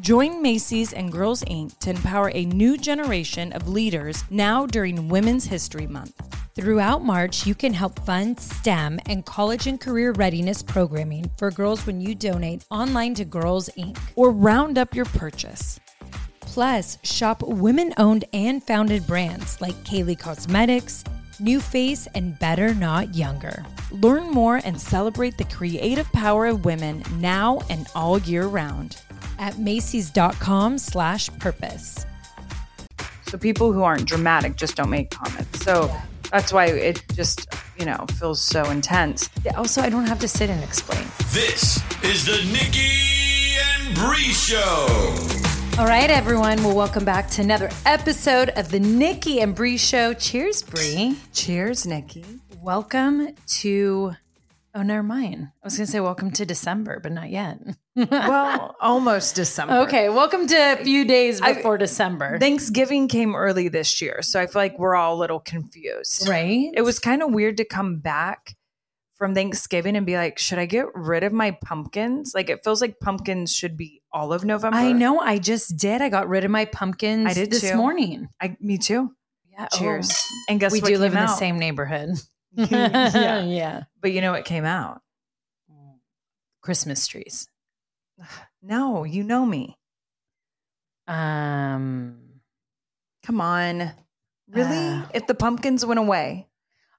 [0.00, 1.78] Join Macy's and Girls Inc.
[1.80, 6.14] to empower a new generation of leaders now during Women's History Month.
[6.54, 11.86] Throughout March, you can help fund STEM and college and career readiness programming for girls
[11.86, 13.98] when you donate online to Girls Inc.
[14.16, 15.78] or round up your purchase.
[16.40, 21.04] Plus, shop women owned and founded brands like Kaylee Cosmetics,
[21.38, 23.62] New Face, and Better Not Younger.
[23.90, 28.96] Learn more and celebrate the creative power of women now and all year round.
[29.38, 32.06] At Macy's.com slash purpose.
[33.26, 35.64] So people who aren't dramatic just don't make comments.
[35.64, 35.90] So
[36.30, 37.46] that's why it just,
[37.78, 39.28] you know, feels so intense.
[39.56, 41.06] Also, I don't have to sit and explain.
[41.32, 45.16] This is the Nikki and Brie Show.
[45.78, 46.62] All right, everyone.
[46.62, 50.12] Well, welcome back to another episode of the Nikki and Brie Show.
[50.12, 51.16] Cheers, Brie.
[51.32, 52.24] Cheers, Nikki.
[52.60, 54.12] Welcome to.
[54.74, 55.48] Oh, never mind.
[55.62, 57.58] I was going to say welcome to December, but not yet.
[57.94, 59.74] Well, almost December.
[59.80, 62.38] okay, welcome to a few days I- before December.
[62.38, 66.26] Thanksgiving came early this year, so I feel like we're all a little confused.
[66.26, 66.70] right?
[66.72, 68.56] It was kind of weird to come back
[69.16, 72.32] from Thanksgiving and be like, should I get rid of my pumpkins?
[72.34, 74.78] Like it feels like pumpkins should be all of November.
[74.78, 75.20] I know.
[75.20, 76.00] I just did.
[76.00, 77.76] I got rid of my pumpkins I did this too.
[77.76, 78.28] morning.
[78.40, 79.10] I me too.
[79.50, 79.68] Yeah.
[79.70, 79.78] Oh.
[79.78, 80.26] Cheers.
[80.48, 82.08] And guess we what do live in the same neighborhood.
[82.70, 83.42] yeah.
[83.44, 83.82] yeah.
[84.00, 85.00] But you know what came out?
[86.62, 87.48] Christmas trees.
[88.64, 89.76] No, you know me.
[91.08, 92.16] Um.
[93.24, 93.90] Come on.
[94.48, 94.88] Really?
[94.88, 95.02] Uh.
[95.12, 96.46] if the pumpkins went away.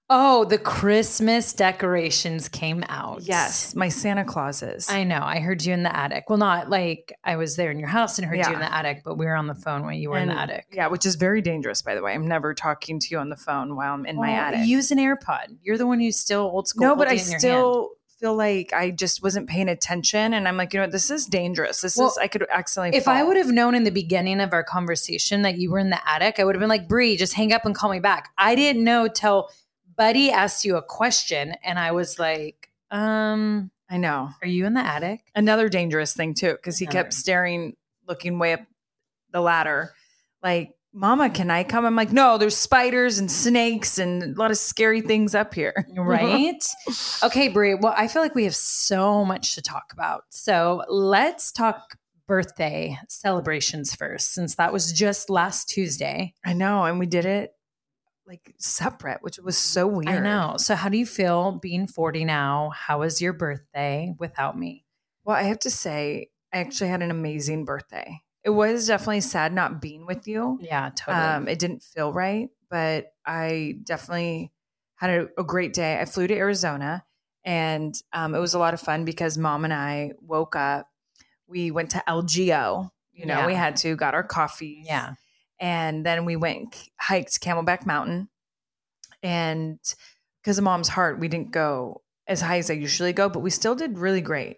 [0.10, 3.22] Oh, the Christmas decorations came out.
[3.24, 4.90] Yes, my Santa Clauses.
[4.90, 5.22] I know.
[5.24, 6.26] I heard you in the attic.
[6.30, 9.02] Well, not like I was there in your house and heard you in the attic,
[9.06, 10.68] but we were on the phone when you were in the attic.
[10.72, 12.14] Yeah, which is very dangerous, by the way.
[12.14, 14.68] I'm never talking to you on the phone while I'm in my oh, attic.
[14.68, 15.58] Use an AirPod.
[15.62, 16.88] You're the one who's still old school.
[16.88, 17.42] no, but I holding it in your hand.
[17.42, 17.90] still
[18.24, 20.34] feel like I just wasn't paying attention.
[20.34, 20.94] And I'm like, you know what?
[20.94, 21.82] This is dangerous.
[21.82, 24.54] This Well, is, I could accidentally If I would have known in the beginning of
[24.54, 27.34] our conversation that you were in the attic, I would have been like, Brie, just
[27.34, 28.30] hang up and call me back.
[28.38, 29.50] I didn't know till
[29.96, 34.30] Buddy asked you a question, and I was like, um, I know.
[34.42, 35.22] are you in the attic?
[35.36, 37.00] Another dangerous thing, too, because he Another.
[37.00, 37.76] kept staring,
[38.08, 38.62] looking way up
[39.32, 39.94] the ladder,
[40.42, 41.86] like, Mama, can I come?
[41.86, 45.88] I'm like, no, there's spiders and snakes and a lot of scary things up here.
[45.98, 46.64] Right?
[47.24, 47.74] okay, Brie.
[47.74, 50.26] Well, I feel like we have so much to talk about.
[50.30, 56.36] So let's talk birthday celebrations first, since that was just last Tuesday.
[56.46, 56.84] I know.
[56.84, 57.54] And we did it
[58.28, 60.08] like separate, which was so weird.
[60.08, 60.56] I know.
[60.58, 62.72] So, how do you feel being 40 now?
[62.76, 64.86] How was your birthday without me?
[65.26, 68.22] Well, I have to say, I actually had an amazing birthday.
[68.44, 70.60] It was definitely sad not being with you.
[70.62, 71.24] Yeah, totally.
[71.26, 74.52] Um, it didn't feel right, but I definitely
[74.96, 76.00] had a, a great day.
[76.00, 77.06] I flew to Arizona
[77.46, 80.90] and um, it was a lot of fun because mom and I woke up.
[81.48, 82.90] We went to LGO.
[83.14, 83.48] You know, Yeah.
[83.48, 84.84] we had to, got our coffee.
[84.86, 85.14] yeah.
[85.60, 88.30] And then we went hiked Camelback Mountain.
[89.22, 89.80] And
[90.42, 93.50] because of mom's heart, we didn't go as high as I usually go, but we
[93.50, 94.58] still did really great.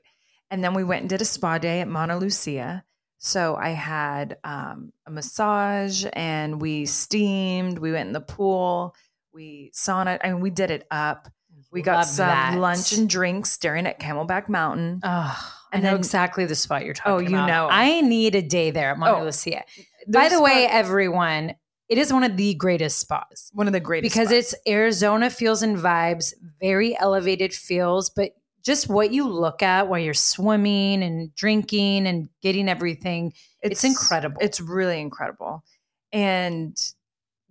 [0.50, 2.84] And then we went and did a spa day at Montelucia.
[3.18, 7.80] So I had um, a massage and we steamed.
[7.80, 8.96] We went in the pool.
[9.34, 10.20] We sauna.
[10.24, 11.28] I mean, we did it up.
[11.72, 12.58] We got Love some that.
[12.58, 15.02] lunch and drinks staring at Camelback Mountain.
[15.04, 17.42] Oh, I know then- exactly the spot you're talking Oh, about.
[17.42, 17.68] you know.
[17.70, 19.64] I need a day there at Mauna Oh, Lucia.
[20.08, 21.56] By the way, everyone,
[21.90, 23.52] it is one of the greatest spas.
[23.54, 24.54] one of the greatest because spots.
[24.54, 28.32] it's Arizona feels and vibes, very elevated feels, but
[28.64, 33.32] just what you look at while you're swimming and drinking and getting everything.
[33.62, 34.38] It's incredible.
[34.42, 35.64] It's really incredible.
[36.12, 36.76] And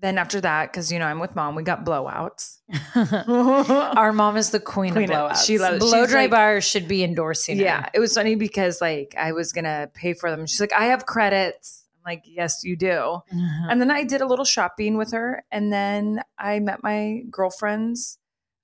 [0.01, 2.59] then after that, because you know I'm with mom, we got blowouts.
[3.97, 5.45] Our mom is the queen, Queen of blowouts.
[5.47, 7.65] she loves- Blow dry like- bars should be endorsing her.
[7.65, 10.47] Yeah, it was funny because like I was gonna pay for them.
[10.47, 11.84] She's like, I have credits.
[12.05, 13.21] Like, yes, you do.
[13.33, 13.71] Mhm.
[13.71, 18.19] And then I did a little shopping with her, and then I met my girlfriends,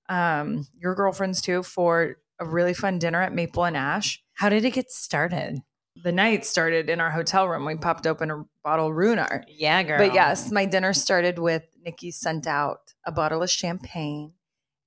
[0.09, 4.23] um, your girlfriends too, for a really fun dinner at Maple and Ash.
[4.33, 5.59] How did it get started?
[6.03, 7.65] The night started in our hotel room.
[7.65, 9.43] We popped open a bottle of Ruinart.
[9.47, 9.97] Yeah, girl.
[9.97, 14.33] But yes, my dinner started with Nikki sent out a bottle of champagne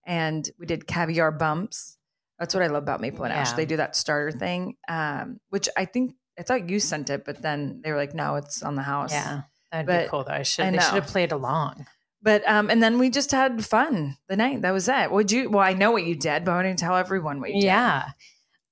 [0.07, 1.99] and we did caviar bumps.
[2.39, 3.53] That's what I love about Maple and Ash.
[3.53, 7.43] They do that starter thing, um, which I think I thought you sent it, but
[7.43, 9.13] then they were like, no, it's on the house.
[9.13, 10.33] Yeah, that'd be cool though.
[10.33, 10.65] I should.
[10.65, 11.87] I they should have played along.
[12.23, 14.63] But um, and then we just had fun the night.
[14.63, 15.11] That was it.
[15.11, 15.51] Would you?
[15.51, 17.67] Well, I know what you did, but I didn't tell everyone what you did.
[17.67, 18.11] Yeah.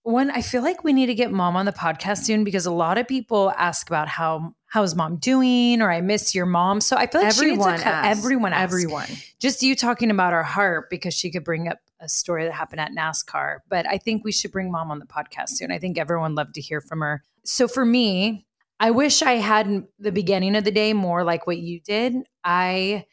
[0.04, 2.72] One, I feel like we need to get mom on the podcast soon because a
[2.72, 6.80] lot of people ask about how how's mom doing or I miss your mom.
[6.80, 8.18] So I feel like everyone, she needs to asks.
[8.18, 8.62] everyone asks.
[8.62, 9.06] everyone.
[9.38, 12.80] Just you talking about our heart because she could bring up a story that happened
[12.80, 13.58] at NASCAR.
[13.68, 15.72] But I think we should bring mom on the podcast soon.
[15.72, 17.22] I think everyone loved to hear from her.
[17.44, 18.46] So for me,
[18.80, 22.14] I wish I had the beginning of the day more like what you did.
[22.42, 23.06] I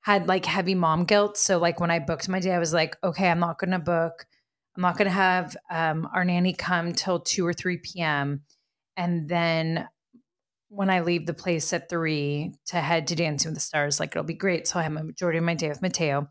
[0.00, 1.38] had like heavy mom guilt.
[1.38, 3.78] So like when I booked my day, I was like, okay, I'm not going to
[3.78, 4.26] book.
[4.76, 8.42] I'm not going to have um, our nanny come till 2 or 3 p.m.
[8.96, 9.88] And then
[10.68, 14.10] when I leave the place at 3 to head to Dancing with the Stars, like
[14.10, 14.66] it'll be great.
[14.66, 16.28] So I have a majority of my day with Matteo,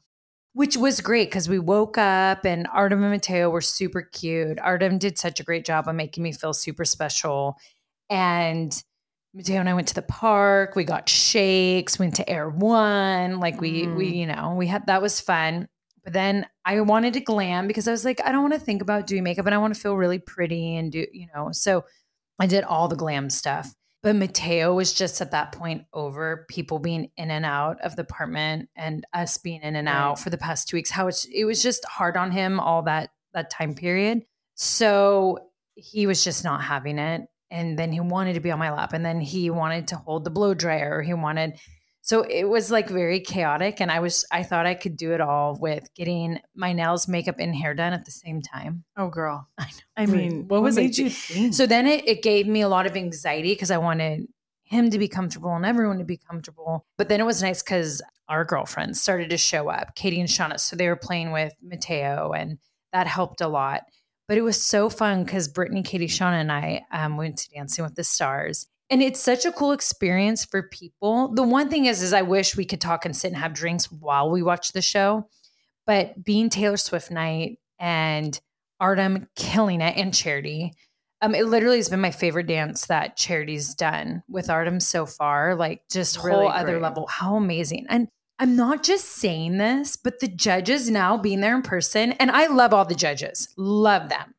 [0.53, 4.59] which was great because we woke up and Artem and Matteo were super cute.
[4.59, 7.55] Artem did such a great job of making me feel super special.
[8.09, 8.71] And
[9.33, 10.75] Matteo and I went to the park.
[10.75, 13.39] We got shakes, went to Erewhon.
[13.39, 14.15] Like we we, Mm.
[14.17, 15.67] you know, we had that was fun.
[16.03, 18.81] But then I wanted to glam because I was like, I don't want to think
[18.81, 21.49] about doing makeup and I want to feel really pretty and do, you know.
[21.51, 21.85] So
[22.39, 23.71] I did all the glam stuff.
[24.03, 28.01] But Matteo was just at that point over people being in and out of the
[28.01, 29.93] apartment and us being in and Right.
[29.93, 30.89] out for the past two weeks.
[30.89, 34.23] How it's it was just hard on him all that that time period.
[34.55, 35.39] So
[35.75, 37.27] he was just not having it.
[37.51, 38.93] And then he wanted to be on my lap.
[38.93, 41.01] And then he wanted to hold the blow dryer.
[41.01, 41.59] He wanted
[42.11, 43.79] so it was like very chaotic.
[43.79, 47.35] And I was I thought I could do it all with getting my nails, makeup,
[47.39, 48.83] and hair done at the same time.
[48.97, 49.47] Oh, girl.
[49.57, 49.69] I know.
[49.95, 50.97] I mean, What was it?
[50.97, 51.53] you think?
[51.53, 54.27] So then it, it gave me a lot of anxiety because I wanted
[54.63, 56.85] him to be comfortable and everyone to be comfortable.
[56.97, 60.59] But then it was nice because our girlfriends started to show up, Katie and Shauna.
[60.59, 62.57] So they were playing with Matteo and
[62.91, 63.83] that helped a lot.
[64.27, 67.85] But it was so fun because Brittany, Katie, Shauna, and I um, went to Dancing
[67.85, 68.67] with the Stars.
[68.91, 71.33] And it's such a cool experience for people.
[71.33, 73.89] The one thing is, is I wish we could talk and sit and have drinks
[73.91, 75.29] while we watch the show.
[75.87, 78.39] But being Taylor Swift night and
[78.79, 80.73] Artem killing it and Charity,
[81.21, 85.55] um, it literally has been my favorite dance that Charity's done with Artem so far.
[85.55, 86.81] Like just whole Really other great.
[86.81, 87.07] level.
[87.07, 87.85] How amazing.
[87.89, 88.09] And
[88.39, 92.47] I'm not just saying this, but the judges now being there in person, and I
[92.47, 94.33] love all the judges, love them.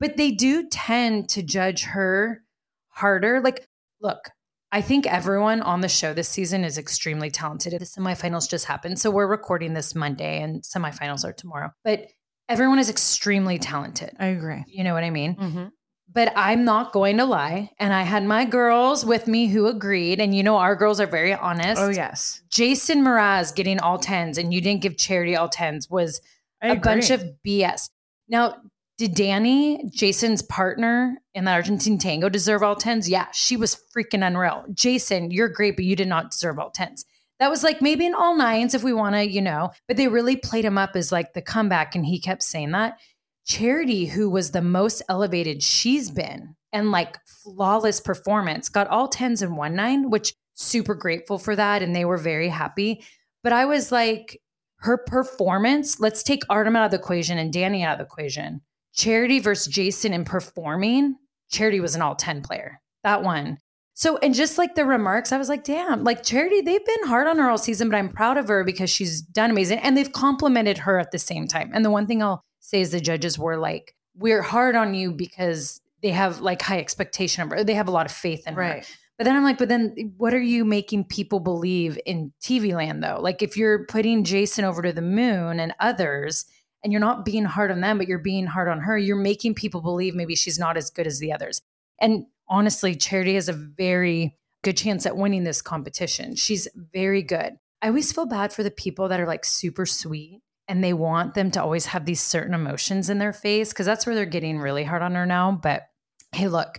[0.00, 2.42] But they do tend to judge her
[2.88, 3.42] harder.
[3.42, 3.66] Like,
[4.00, 4.30] look,
[4.72, 7.72] I think everyone on the show this season is extremely talented.
[7.72, 8.98] The semifinals just happened.
[8.98, 11.70] So we're recording this Monday and semifinals are tomorrow.
[11.84, 12.08] But
[12.48, 14.10] everyone is extremely talented.
[14.18, 14.64] I agree.
[14.66, 15.36] You know what I mean?
[15.36, 15.64] Mm-hmm.
[16.12, 17.70] But I'm not going to lie.
[17.78, 20.20] And I had my girls with me who agreed.
[20.20, 21.80] And you know, our girls are very honest.
[21.80, 22.42] Oh, yes.
[22.50, 26.20] Jason Mraz getting all tens and you didn't give Charity all tens was
[26.60, 27.88] I a bunch of BS.
[28.28, 28.56] Now,
[28.98, 33.08] did Danny, Jason's partner in the Argentine tango, deserve all tens?
[33.08, 34.64] Yeah, she was freaking unreal.
[34.72, 37.04] Jason, you're great, but you did not deserve all tens.
[37.38, 40.08] That was like maybe an all nines if we want to, you know, but they
[40.08, 41.94] really played him up as like the comeback.
[41.94, 42.98] And he kept saying that.
[43.44, 49.42] Charity, who was the most elevated she's been and like flawless performance, got all tens
[49.42, 51.82] and one nine, which super grateful for that.
[51.82, 53.04] And they were very happy.
[53.44, 54.40] But I was like,
[54.78, 58.62] her performance, let's take Artem out of the equation and Danny out of the equation.
[58.96, 61.16] Charity versus Jason in performing,
[61.50, 62.80] Charity was an all 10 player.
[63.04, 63.58] That one.
[63.94, 67.26] So, and just like the remarks, I was like, damn, like Charity, they've been hard
[67.26, 69.78] on her all season, but I'm proud of her because she's done amazing.
[69.78, 71.70] And they've complimented her at the same time.
[71.72, 75.12] And the one thing I'll say is the judges were like, we're hard on you
[75.12, 77.64] because they have like high expectation of her.
[77.64, 78.60] They have a lot of faith in her.
[78.60, 78.96] Right.
[79.18, 83.02] But then I'm like, but then what are you making people believe in TV land
[83.02, 83.18] though?
[83.20, 86.44] Like if you're putting Jason over to the moon and others
[86.86, 89.56] and you're not being hard on them, but you're being hard on her, you're making
[89.56, 91.60] people believe maybe she's not as good as the others.
[92.00, 96.36] And honestly, Charity has a very good chance at winning this competition.
[96.36, 97.54] She's very good.
[97.82, 101.34] I always feel bad for the people that are like super sweet and they want
[101.34, 104.60] them to always have these certain emotions in their face because that's where they're getting
[104.60, 105.58] really hard on her now.
[105.60, 105.88] But
[106.30, 106.78] hey, look,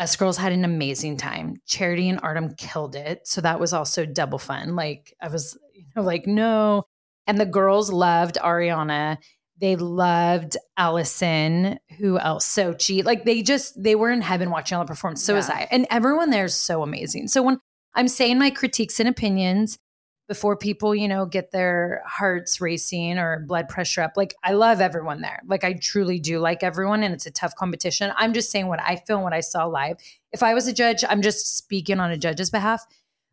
[0.00, 1.58] us girls had an amazing time.
[1.64, 3.20] Charity and Artem killed it.
[3.28, 4.74] So that was also double fun.
[4.74, 6.86] Like I was, you know, like, no.
[7.28, 9.18] And the girls loved Ariana.
[9.60, 11.78] They loved Alyson.
[11.98, 12.46] Who else?
[12.46, 13.04] Xochitl.
[13.04, 15.22] Like they just, they were in heaven watching all the performance.
[15.22, 15.68] So was I.
[15.70, 17.28] And everyone there is so amazing.
[17.28, 17.60] So when
[17.94, 19.78] I'm saying my critiques and opinions,
[20.26, 24.12] before people, you know, get their hearts racing or blood pressure up.
[24.16, 25.42] Like I love everyone there.
[25.46, 28.10] Like I truly do like everyone and it's a tough competition.
[28.16, 29.96] I'm just saying what I feel and what I saw live.
[30.32, 32.82] If I was a judge, I'm just speaking on a judge's behalf.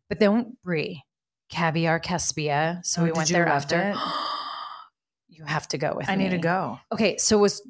[0.10, 1.04] But then Brie,
[1.50, 2.86] Caviar Kaspia.
[2.86, 3.94] So Oh, we went there after.
[5.42, 6.24] you have to go with I me.
[6.26, 6.80] need to go.
[6.92, 7.62] Okay, so it was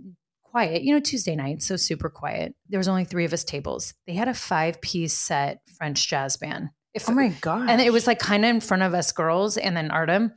[0.44, 0.84] quiet.
[0.84, 2.54] You know, Tuesday night, so super quiet.
[2.70, 3.94] There was only three of us tables.
[4.08, 6.70] They had a five piece set French jazz band.
[6.94, 7.70] If Oh my god!
[7.70, 10.34] and it was like kind of in front of us girls and then Artem.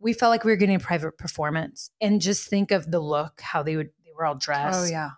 [0.00, 1.90] We felt like we were getting a private performance.
[2.00, 4.78] And just think of the look, how they would they were all dressed.
[4.80, 5.10] oh yeah.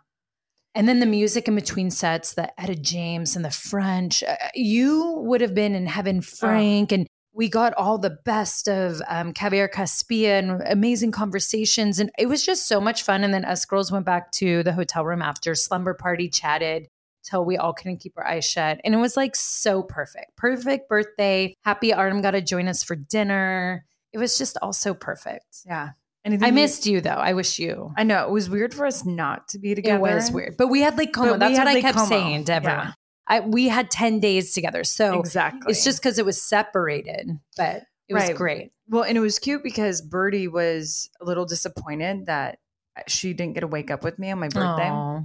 [0.74, 4.22] And then the music in between sets, the Etta James and the French.
[4.22, 6.92] uh, you would have been in heaven, Frank.
[6.92, 7.06] And
[7.40, 11.99] we got all the best of um, Caviar Kaspia and amazing conversations.
[11.99, 13.25] And it was just so much fun.
[13.25, 16.88] And then us girls went back to the hotel room after slumber party, chatted
[17.23, 18.78] till we all couldn't keep our eyes shut.
[18.85, 20.37] And it was like so perfect.
[20.37, 21.54] Perfect birthday.
[21.64, 23.87] Happy Artem got to join us for dinner.
[24.12, 25.62] It was just all so perfect.
[25.64, 25.92] Yeah.
[26.26, 27.09] Anything I missed you though.
[27.09, 27.94] I wish you.
[27.97, 29.97] I know it was weird for us not to be together.
[29.97, 30.56] It was weird.
[30.59, 31.38] But we had like Como.
[31.38, 32.09] That's had what I kept Como.
[32.11, 32.87] saying to everyone.
[32.88, 32.92] Yeah.
[33.30, 34.84] I, we had 10 days together.
[34.84, 35.70] So exactly.
[35.70, 38.37] it's just because it was separated, but it was Right.
[38.37, 38.72] great.
[38.88, 42.58] well, and it was cute because Birdie was a little disappointed that
[43.06, 44.90] she didn't get to wake up with me on my birthday.
[44.90, 45.22] Aw,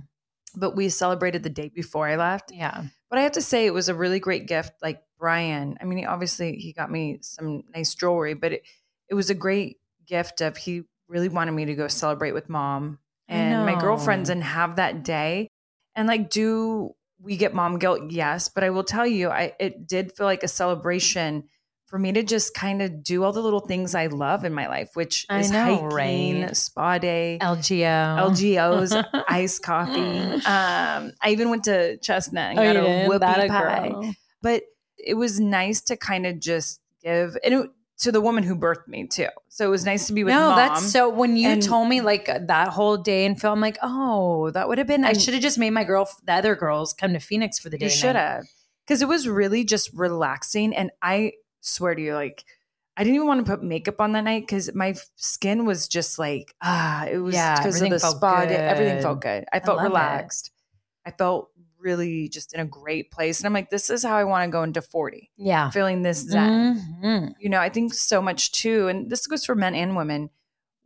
[0.55, 2.51] But we celebrated the day before I left.
[2.53, 2.83] yeah.
[3.09, 4.73] But I have to say, it was a really great gift.
[4.81, 8.63] Like Bryan, I mean, he, obviously he got me some nice jewelry, but it,
[9.09, 12.99] it was a great gift of he really wanted me to go celebrate with mom
[13.27, 15.47] and my girlfriends and have that day.
[15.95, 16.93] And like, do
[17.25, 18.09] we get mom guilt?
[18.09, 21.45] Yes, but I will tell you, I it did feel like a celebration
[21.87, 24.67] for me to just kind of do all the little things I love in my
[24.67, 26.57] life, which I is know, hiking, right?
[26.57, 28.17] spa day, LGO.
[28.17, 29.99] LGOs, iced coffee.
[29.99, 32.79] Um, I even went to Chestnut and Oh, got a
[33.09, 33.89] whoopie pie.
[33.89, 34.13] girl.
[34.41, 34.63] But
[34.97, 38.87] it was nice to kind of just give and it, to the woman who birthed
[38.87, 39.27] me too.
[39.47, 40.57] So it was nice to be with No, mom.
[40.57, 41.09] that's so.
[41.09, 44.67] When you and- told me like that whole day and film, I'm like, oh, that
[44.67, 45.05] would have been.
[45.05, 47.77] I should have just made my girl, the other girls, come to Phoenix for the
[47.77, 47.85] day.
[47.85, 48.45] you should have
[48.85, 50.75] because it was really just relaxing.
[50.75, 52.43] And I swear to you, like
[52.97, 56.19] I didn't even want to put makeup on that night because my skin was just
[56.19, 58.41] like ah, it was Yeah, of everything the felt spa.
[58.41, 59.03] Everything good.
[59.03, 59.45] felt good.
[59.53, 59.83] I felt it.
[59.83, 60.51] relaxed.
[61.05, 61.49] I felt
[61.85, 64.51] really just in a great place, and I'm like, this is how I want to
[64.51, 65.69] go into 40, Yeah.
[65.69, 66.81] feeling this zen.
[67.01, 67.33] Mhm.
[67.39, 70.29] you know, I think so much too, and this goes for men and women.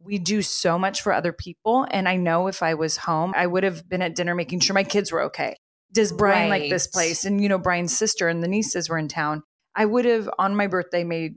[0.02, 1.86] We do so much for other people.
[1.92, 4.74] And I know if I was home, I would have been at dinner making sure
[4.74, 5.58] my kids were okay.
[5.92, 7.26] Does Bryan like this place?
[7.26, 9.44] And, you know, Bryan's sister and the nieces were in town.
[9.76, 11.36] I would have, on my birthday, made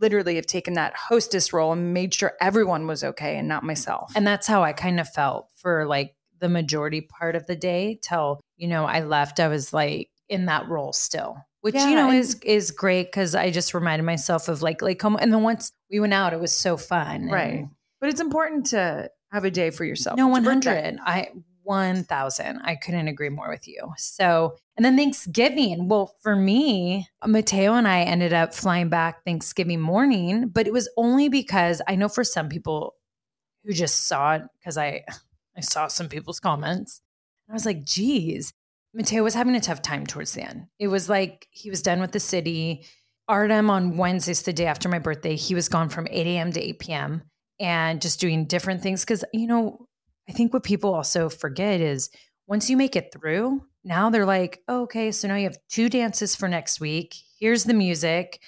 [0.00, 4.10] literally have taken that hostess role and made sure everyone was okay and not myself.
[4.16, 8.00] And that's how I kind of felt for like the majority part of the day
[8.02, 9.40] till, you know, I left.
[9.40, 13.34] I was like in that role still, which, Yeah, you know, is is great because
[13.34, 16.38] I just reminded myself of like, like, come, and then once we went out, it
[16.40, 17.26] was so fun.
[17.28, 17.54] right.
[17.54, 20.16] And But it's important to have a day for yourself.
[20.16, 20.98] no, 100.
[21.04, 21.30] I,
[21.64, 22.60] 1000.
[22.62, 23.92] I couldn't agree more with you.
[23.96, 25.88] So, and then Thanksgiving.
[25.88, 30.88] Well, for me, Matteo and I ended up flying back Thanksgiving morning, but it was
[30.96, 32.94] only because I know for some people
[33.64, 35.02] who just saw it because I
[35.56, 37.00] I saw some people's comments.
[37.52, 38.52] I was like, geez,
[38.94, 40.68] Matteo was having a tough time towards the end.
[40.78, 42.86] It was like he was done with the city.
[43.28, 46.50] Artem on Wednesdays, the day after my birthday, he was gone from 8 a.m.
[46.52, 47.22] to 8 p.m.
[47.60, 49.04] and just doing different things.
[49.04, 49.86] Cause, you know,
[50.28, 52.08] I think what people also forget is
[52.46, 55.88] once you make it through, now they're like, oh, okay, so now you have two
[55.88, 57.14] dances for next week.
[57.38, 58.40] Here's the music.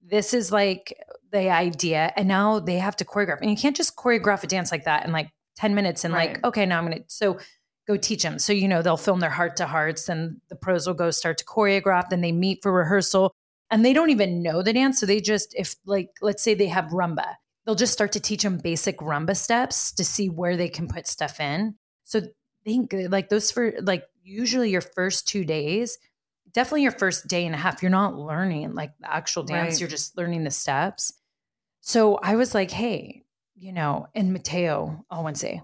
[0.00, 0.96] This is like
[1.32, 2.12] the idea.
[2.16, 3.40] And now they have to choreograph.
[3.40, 6.44] And you can't just choreograph a dance like that in like 10 minutes and like,
[6.44, 7.04] okay, now I'm going to.
[7.08, 7.38] So
[7.86, 8.38] go teach them.
[8.38, 11.38] So, you know, they'll film their heart to hearts and the pros will go start
[11.38, 12.08] to choreograph.
[12.08, 13.34] Then they meet for rehearsal
[13.70, 15.00] and they don't even know the dance.
[15.00, 18.42] So they just, if like, let's say they have rumba, they'll just start to teach
[18.42, 21.74] them basic rumba steps to see where they can put stuff in.
[22.04, 22.20] So
[22.64, 25.98] think like those for like usually your first two days,
[26.52, 29.80] definitely your first day and a half, you're not learning like the actual dance, Right.
[29.80, 31.12] you're just learning the steps.
[31.80, 33.24] So I was like, hey,
[33.54, 35.60] you know, and Matteo all Wednesday,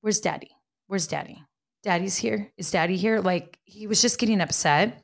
[0.00, 0.50] where's daddy?
[0.86, 1.42] Where's daddy?
[1.82, 2.50] Daddy's here.
[2.56, 3.20] Is daddy here?
[3.20, 5.02] Like he was just getting upset.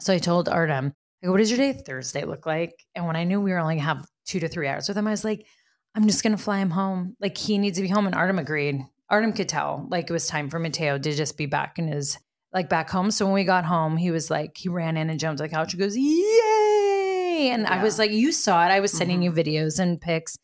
[0.00, 2.72] So I told Artem, I go, what does your day Thursday look like?
[2.94, 5.06] And when I knew we were only gonna have two to three hours with him,
[5.06, 5.46] I was like,
[5.94, 7.16] I'm just gonna fly him home.
[7.20, 8.06] Like he needs to be home.
[8.06, 8.80] And Artem agreed.
[9.10, 12.18] Artem could tell like it was time for Matteo to just be back in his
[12.54, 13.10] like back home.
[13.10, 15.54] So when we got home, he was like, he ran in and jumped on the
[15.54, 17.50] couch and goes, Yay!
[17.50, 18.70] And I was like, You saw it.
[18.70, 19.24] I was sending Mhm.
[19.24, 20.36] you videos and pics.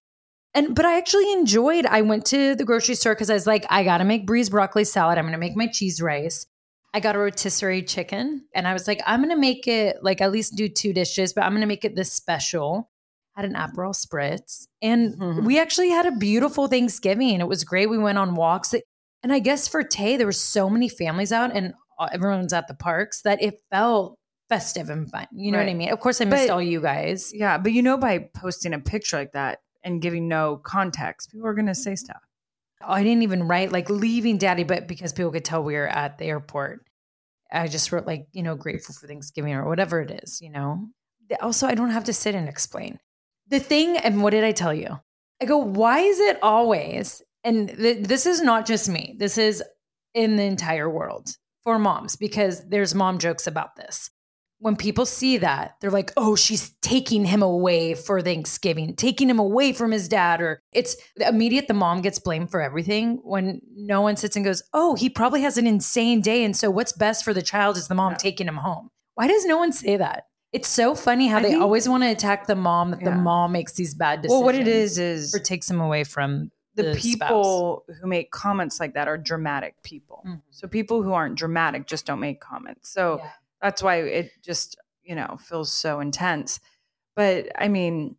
[0.59, 1.87] And but I actually enjoyed.
[1.87, 4.85] I went to the grocery store because I was like, I gotta make Brie's broccoli
[4.85, 5.19] salad.
[5.19, 6.47] I'm gonna make my cheese rice.
[6.95, 10.33] I got a rotisserie chicken and I was like, I'm gonna make it like at
[10.33, 12.91] least do two dishes, but I'm gonna make it this special.
[13.37, 14.67] Had an Aperol spritz.
[14.83, 15.45] And Mhm.
[15.45, 17.41] we actually had a beautiful Thanksgiving.
[17.41, 17.89] It was great.
[17.89, 18.75] We went on walks.
[19.23, 21.75] And I guess for Tay, there were so many families out and
[22.13, 25.27] everyone's at the parks that it felt festive and fun.
[25.31, 25.91] You know what I mean?
[25.93, 27.33] Of course, I missed But- all you guys.
[27.35, 31.47] Yeah, but you know, by posting a picture like that and giving no context, people
[31.47, 32.23] are going to say stuff.
[32.83, 35.89] Oh, I didn't even write like leaving daddy, but because people could tell we were
[35.89, 36.85] at the airport,
[37.51, 40.89] I just wrote like, you know, grateful for Thanksgiving or whatever it is, you know?
[41.41, 42.99] Also, I don't have to sit and explain.
[43.49, 44.99] The thing, and what did I tell you?
[45.41, 49.63] I go, why is it always, and th- this is not just me, this is
[50.15, 51.31] in the entire world
[51.63, 54.11] for moms, because there's mom jokes about this.
[54.61, 59.39] When people see that, they're like, oh, she's taking him away for Thanksgiving, taking him
[59.39, 60.41] away from his dad.
[60.41, 64.63] Or it's immediate, the mom gets blamed for everything when no one sits and goes,
[64.75, 66.43] oh, he probably has an insane day.
[66.43, 68.17] And so what's best for the child is the mom Yeah.
[68.19, 68.91] taking him home.
[69.15, 70.25] Why does no one say that?
[70.53, 73.13] It's so funny how I they think- always want to attack the mom that the
[73.13, 74.39] mom makes these bad decisions.
[74.39, 77.29] Well, what it is is or takes him away from the, the spouse.
[77.29, 80.25] people who make comments like that are dramatic people.
[80.27, 80.43] Mhm.
[80.51, 82.89] So people who aren't dramatic just don't make comments.
[82.91, 83.31] So Yeah.
[83.63, 86.61] That's why it just, you know, feels so intense.
[87.17, 88.17] But I mean,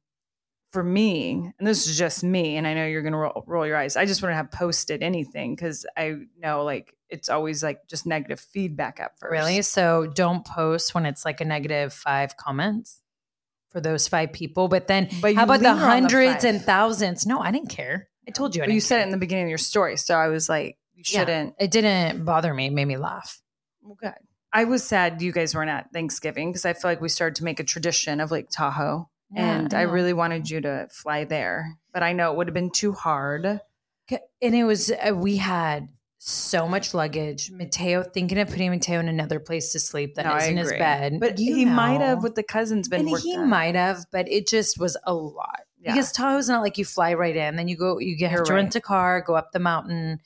[0.72, 3.66] for me, and this is just me, and I know you're going to roll, roll
[3.66, 3.96] your eyes.
[3.96, 8.40] I just wouldn't have posted anything because I know like it's always like just negative
[8.40, 9.32] feedback at first.
[9.32, 9.62] Really?
[9.64, 13.02] So don't post when it's like a negative five comments
[13.72, 14.68] for those five people.
[14.68, 17.26] But then But how about the on the hundreds and thousands?
[17.26, 18.10] No, I didn't care.
[18.28, 19.02] I told you I But you said care.
[19.02, 19.98] it in the beginning of your story.
[19.98, 21.56] So I was like, you shouldn't.
[21.60, 22.68] It didn't bother me.
[22.68, 23.42] It made me laugh.
[23.82, 24.14] Well, good.
[24.52, 27.44] I was sad you guys weren't at Thanksgiving because I feel like we started to
[27.44, 29.10] make a tradition of Lake Tahoe.
[29.32, 32.48] Yeah, and I I, really wanted you to fly there, but I know it would
[32.48, 33.62] have been too hard.
[34.42, 35.88] And it was, uh, we had
[36.18, 37.52] so much luggage.
[37.52, 40.72] Matteo thinking of putting Matteo in another place to sleep that No, not in his
[40.72, 41.20] bed.
[41.20, 44.48] But You he might have with the cousins been and he might have, but it
[44.48, 45.62] just was a lot.
[45.80, 45.94] Yeah.
[45.94, 48.54] Because Tahoe's not like you fly right in, then you go, you get You're to
[48.54, 50.20] rent a car, go up the mountain.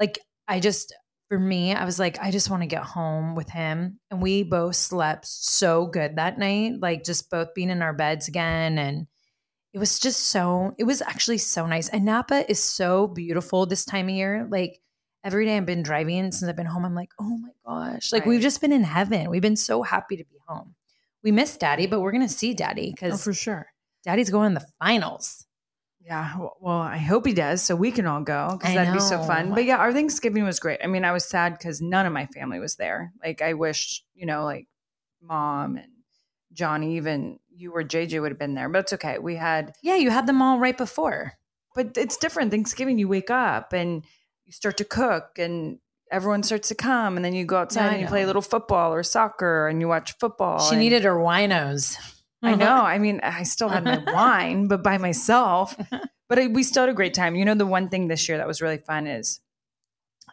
[0.00, 0.94] Like I just,
[1.28, 3.98] for me, I was like, I just want to get home with him.
[4.10, 8.28] And we both slept so good that night, like just both being in our beds
[8.28, 8.78] again.
[8.78, 9.06] And
[9.72, 11.88] it was just so, it was actually so nice.
[11.88, 14.46] And Napa is so beautiful this time of year.
[14.50, 14.80] Like
[15.24, 18.26] every day I've been driving since I've been home, I'm like, oh my gosh, like
[18.26, 19.28] we've just been in heaven.
[19.28, 20.74] We've been so happy to be home.
[21.24, 23.66] We miss daddy, but we're going to see daddy Oh, because for sure.
[24.04, 25.45] daddy's going in the finals.
[26.06, 26.36] Yeah.
[26.60, 29.52] Well, I hope he does so we can all go because that'd be so fun.
[29.52, 30.78] But yeah, our Thanksgiving was great.
[30.82, 33.12] I mean, I was sad because none of my family was there.
[33.24, 34.68] Like, I wish, you know, like
[35.20, 35.88] mom and
[36.52, 39.18] Johnny, even you or JJ would have been there, but it's okay.
[39.18, 41.32] We had, Yeah, you had them all right before.
[41.74, 42.52] but it's different.
[42.52, 44.04] Thanksgiving, you wake up and
[44.44, 45.78] you start to cook and
[46.12, 48.94] everyone starts to come and then you go outside and you play a little football
[48.94, 50.60] or soccer and you watch football.
[50.60, 51.96] She and- needed her winos.
[52.42, 52.56] I uh-huh.
[52.56, 52.82] know.
[52.82, 55.76] I mean, I still had my wine, but by myself.
[56.28, 57.34] But I, we still had a great time.
[57.36, 59.40] You know, the one thing this year that was really fun is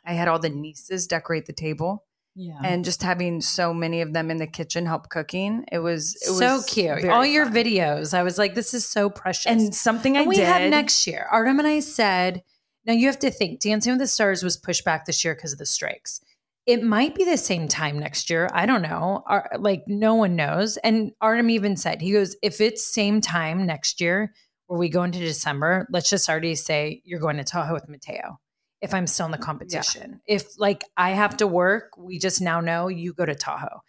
[0.05, 2.03] I had all the nieces decorate the table,
[2.35, 2.59] Yeah.
[2.63, 5.65] and just having so many of them in the kitchen help cooking.
[5.71, 7.05] It was it so was cute.
[7.05, 8.13] All your videos.
[8.13, 9.45] I was like, this is so precious.
[9.45, 11.27] and something I And we did have next year.
[11.31, 12.43] Artem and I said,
[12.85, 15.53] now you have to think Dancing with the Stars was pushed back this year because
[15.53, 16.21] of the strikes.
[16.65, 18.49] It might be the same time next year.
[18.53, 19.23] I don't know.
[19.27, 20.77] Ar- like no one knows.
[20.77, 24.33] And Artem even said, he goes, if it's same time next year
[24.67, 28.39] where we go into December, let's just already say you're going to Tahoe with Matteo.
[28.81, 32.59] If I'm still in the competition, if like I have to work, we just now
[32.61, 33.81] know you go to Tahoe.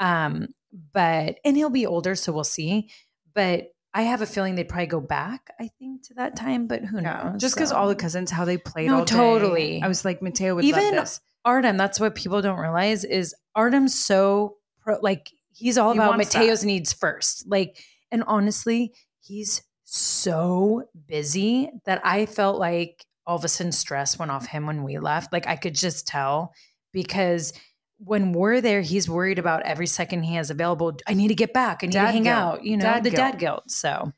[0.00, 0.48] Um,
[0.92, 2.90] but and he'll be older, so we'll see.
[3.34, 6.84] But I have a feeling they'd probably go back, I think, to that time, but
[6.84, 7.30] who Yeah.
[7.32, 7.40] knows?
[7.40, 9.14] Just because So- all the cousins how they played No, all day.
[9.16, 9.82] totally.
[9.82, 11.20] I was like Matteo would Even- love this.
[11.46, 16.18] Artem, that's what people don't realize is Artem's so pro, like he's all He about
[16.18, 17.48] Matteo's needs first.
[17.48, 24.18] Like, and honestly, he's so busy that I felt like all of a sudden stress
[24.18, 25.32] went off him when we left.
[25.32, 26.52] Like I could just tell
[26.92, 27.52] because
[27.98, 30.98] when we're there, he's worried about every second he has available.
[31.06, 31.78] I need to get back.
[31.82, 32.36] I need to hang guilt.
[32.36, 32.64] out.
[32.64, 33.32] You know, Dad the guilt.
[33.32, 33.70] dad guilt.
[33.70, 34.12] So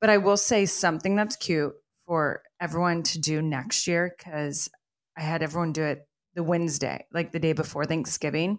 [0.00, 1.74] But I will say something that's cute
[2.06, 4.68] for everyone to do next year because
[5.16, 8.58] I had everyone do it the Wednesday, like the day before Thanksgiving.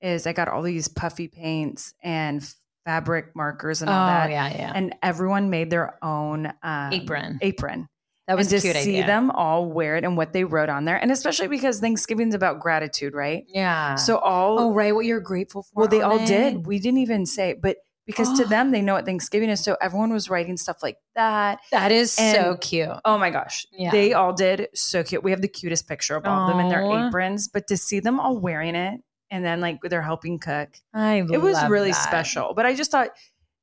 [0.00, 2.40] Is I got all these puffy paints and
[2.84, 4.72] fabric markers and all that, Oh, yeah, yeah.
[4.74, 7.38] and everyone made their own um, Apron.
[7.42, 7.88] Apron,
[8.28, 9.06] That was and to cute see idea.
[9.08, 12.60] them all wear it and what they wrote on there, and especially because Thanksgiving's about
[12.60, 13.44] gratitude, right?
[13.48, 13.96] Yeah.
[13.96, 14.94] So all oh, right.
[14.94, 15.72] What you're grateful for.
[15.74, 16.26] well, they all it.
[16.26, 16.64] did.
[16.66, 18.48] We didn't even say, but because to Oh.
[18.48, 21.60] them they know what Thanksgiving is, so everyone was writing stuff like that.
[21.70, 22.88] That is so cute.
[23.04, 23.66] Oh my gosh.
[23.70, 23.90] Yeah.
[23.92, 25.22] They all did so cute.
[25.22, 28.00] We have the cutest picture of all of them in their aprons, but to see
[28.00, 32.02] them all wearing it and then like they're helping cook, I it was really that.
[32.02, 32.54] special.
[32.54, 33.10] But I just thought,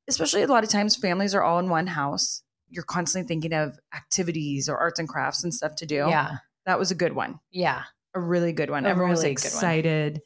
[0.08, 2.44] especially a lot of times families are all in one house.
[2.70, 5.96] You're constantly thinking of activities or arts and crafts and stuff to do.
[6.08, 6.38] Yeah.
[6.66, 7.40] That was a good one.
[7.52, 7.84] Yeah.
[8.16, 8.86] A really good one.
[8.86, 9.48] A Everyone was really good one.
[9.54, 10.22] excited.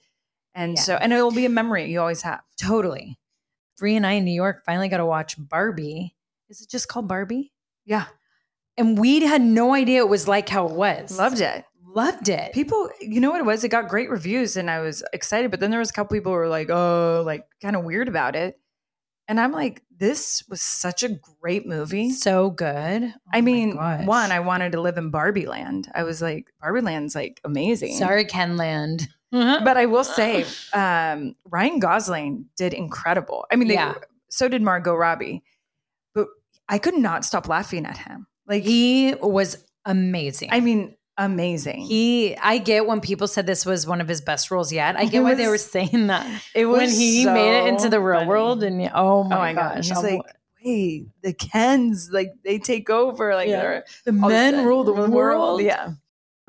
[0.56, 0.82] And Yeah.
[0.82, 2.42] so, and it will be a memory you always have.
[2.60, 3.19] Totally.
[3.80, 6.16] Brie and I in New York finally got to watch Barbie.
[6.50, 7.54] Is it just called Barbie?
[7.86, 8.06] Yeah.
[8.78, 11.18] And we had no idea it was like how it was.
[11.18, 11.66] Loved it.
[11.84, 12.54] Loved it.
[12.54, 13.64] People, you know what it was?
[13.64, 15.52] It got great reviews and I was excited.
[15.52, 18.08] But then there was a couple people who were like, oh, like kind of weird
[18.08, 18.60] about it.
[19.28, 22.12] And I'm like, this was such a great movie.
[22.12, 23.04] so good.
[23.04, 25.88] Oh I mean, one, I wanted to live in Barbie Land.
[25.94, 27.96] I was like, Barbie Land's like amazing.
[27.96, 29.08] Sorry, Ken Land.
[29.32, 33.46] But I will say, um, Ryan Gosling did incredible.
[33.52, 33.94] I mean, they, Yeah.
[34.30, 35.44] so did Margot Robbie.
[36.16, 36.28] But
[36.68, 38.28] I could not stop laughing at him.
[38.48, 40.50] Like, he was amazing.
[40.52, 41.82] I mean, amazing.
[41.82, 44.96] he, I get when people said this was one of his best roles yet.
[44.96, 48.00] I get why they were saying that it was when he made it into the
[48.00, 48.30] real funny.
[48.30, 48.64] world.
[48.64, 50.22] And oh Oh my, my gosh, He's like,
[50.66, 53.82] wait, the Kens, like they take over, like Yeah.
[54.06, 55.62] the all of a men rule the world.
[55.62, 55.92] Yeah,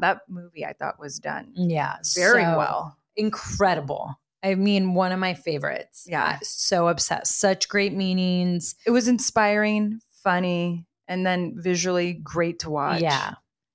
[0.00, 2.96] that movie I thought was done yeah, very so well.
[3.16, 4.18] incredible.
[4.42, 6.06] I mean, one of my favorites.
[6.08, 6.38] Yeah.
[6.42, 7.38] So obsessed.
[7.38, 8.74] Such great meanings.
[8.86, 13.02] It was inspiring, funny, and then visually great to watch.
[13.02, 13.34] Yeah.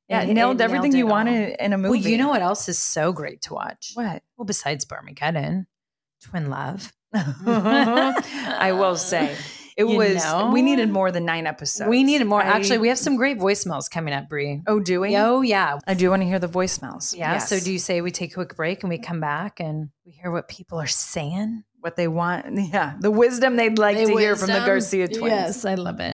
[0.09, 1.11] yeah, It- nailed it everything nailed you all.
[1.11, 1.99] wanted in a movie.
[1.99, 3.91] Well, you know what else is so great to watch?
[3.93, 4.23] what?
[4.37, 5.67] Well, besides Barmageddon,
[6.23, 6.91] Twin Love.
[7.13, 9.35] I will say
[9.77, 10.23] it You was.
[10.23, 10.51] know?
[10.53, 11.89] We needed more than nine episodes.
[11.89, 12.41] we needed more.
[12.41, 14.61] I- Actually, we have some great voicemails coming up, Brie.
[14.67, 15.15] Oh, do we?
[15.17, 15.79] Oh, yeah.
[15.85, 17.15] I do want to hear the voicemails.
[17.17, 17.37] Yeah.
[17.39, 20.13] So do you say we take a quick break and we come back and we
[20.13, 21.63] hear what people are saying?
[21.81, 22.47] what they want?
[22.73, 25.21] Yeah, the wisdom they'd like to hear from the Garcia twins.
[25.29, 26.14] Yes, I love it.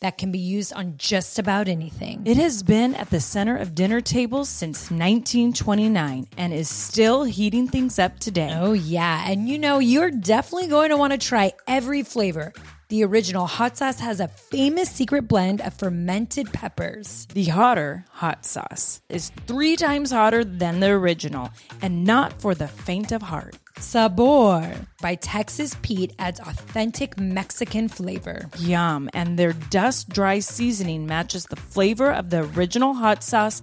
[0.00, 2.22] that can be used on just about anything.
[2.24, 7.66] It has been at the center of dinner tables since 1929 and is still heating
[7.66, 8.52] things up today.
[8.54, 9.24] Oh, yeah.
[9.28, 12.52] And you know, you're definitely going to want to try every flavor.
[12.90, 17.26] The original hot sauce has a famous secret blend of fermented peppers.
[17.34, 21.50] The hotter hot sauce is three times hotter than the original
[21.82, 23.58] and not for the faint of heart.
[23.78, 28.48] Sabor by Texas Pete adds authentic Mexican flavor.
[28.58, 29.10] Yum.
[29.12, 33.62] And their dust dry seasoning matches the flavor of the original hot sauce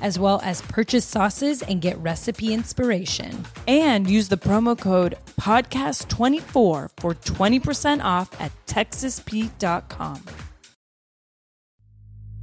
[0.00, 3.44] as well as purchase sauces and get recipe inspiration.
[3.66, 10.22] And use the promo code podcast24 for 20% off at texaspete.com.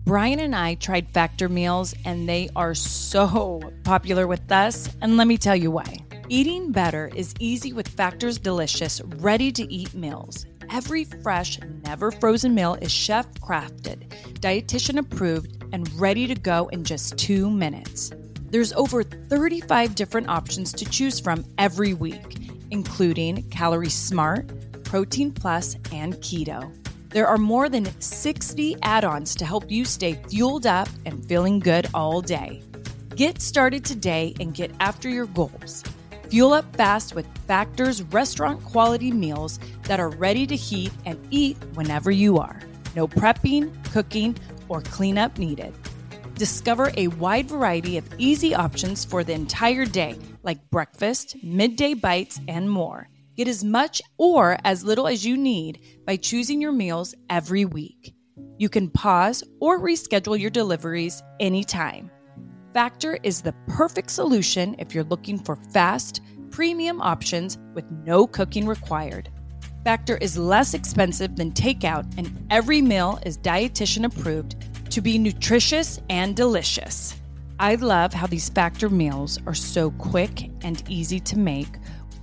[0.08, 4.90] Bryan and I tried Factor meals and they are so popular with us.
[5.02, 5.98] And let me tell you why.
[6.30, 10.46] Eating better is easy with Factor's delicious, ready to eat meals.
[10.70, 16.84] Every fresh, never frozen meal is chef crafted, dietitian approved, and ready to go in
[16.84, 18.12] just two minutes.
[18.50, 22.38] There's over 35 different options to choose from every week,
[22.72, 24.48] including Calorie Smart,
[24.84, 26.74] Protein Plus, and Keto.
[27.10, 31.60] There are more than 60 add ons to help you stay fueled up and feeling
[31.60, 32.62] good all day.
[33.16, 35.84] Get started today and get after your goals.
[36.30, 41.58] Fuel up fast with Factor's restaurant quality meals that are ready to heat and eat
[41.74, 42.60] whenever you are.
[42.96, 44.36] No prepping, cooking,
[44.70, 45.74] or cleanup needed.
[46.36, 52.40] Discover a wide variety of easy options for the entire day, like breakfast, midday bites,
[52.48, 53.10] and more.
[53.36, 58.14] Get as much or as little as you need by choosing your meals every week.
[58.58, 62.10] You can pause or reschedule your deliveries anytime.
[62.74, 68.68] Factor is the perfect solution if you're looking for fast, premium options with no cooking
[68.68, 69.30] required.
[69.88, 74.58] Factor is less expensive than takeout, and every meal is dietitian approved
[74.92, 77.16] to be nutritious and delicious.
[77.58, 81.70] I love how these Factor meals are so quick and easy to make.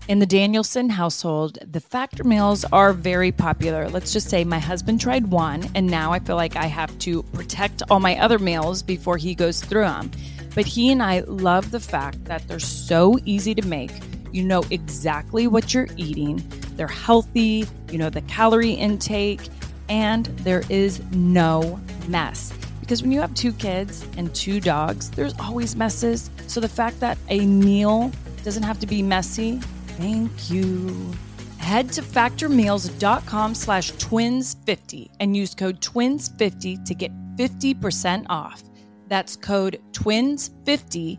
[0.09, 3.89] In the Danielson household, the Factor meals are very popular.
[3.89, 7.23] Let's just say my husband tried one, and now I feel like I have to
[7.23, 10.11] protect all my other meals before he goes through them.
[10.55, 13.93] But he and I love the fact that they're so easy to make.
[14.35, 16.43] You know exactly what you're eating,
[16.75, 19.43] they're healthy, you know the calorie intake,
[19.89, 22.53] and there is no mess.
[22.81, 26.33] Because when you have two kids and two dogs, there's always messes.
[26.49, 28.11] So the fact that a meal
[28.43, 29.61] doesn't have to be messy,
[29.99, 31.13] thank you.
[31.59, 38.65] Head to factormeals.com slash twins50 and use code twins50 to get 50% off.
[39.07, 41.19] That's code TWINS50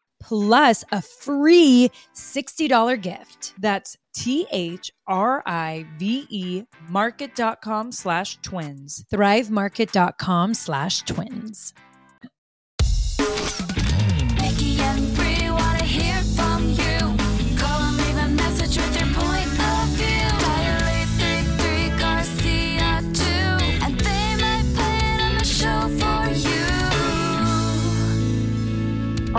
[0.21, 3.53] plus a free $60 gift.
[3.59, 9.05] That's T H R I V E market.com slash twins.
[9.11, 11.73] Thrivemarket.com slash twins.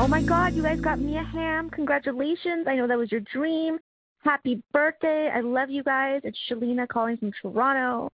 [0.02, 1.70] Oh my God, you guys got me a ham.
[1.70, 2.66] Congratulations.
[2.66, 3.78] I know that was your dream.
[4.24, 5.30] Happy birthday.
[5.32, 6.22] I love you guys.
[6.24, 8.08] It's Shalina calling from Toronto.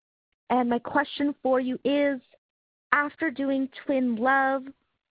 [0.51, 2.21] And my question for you is
[2.93, 4.65] after doing Twin Love,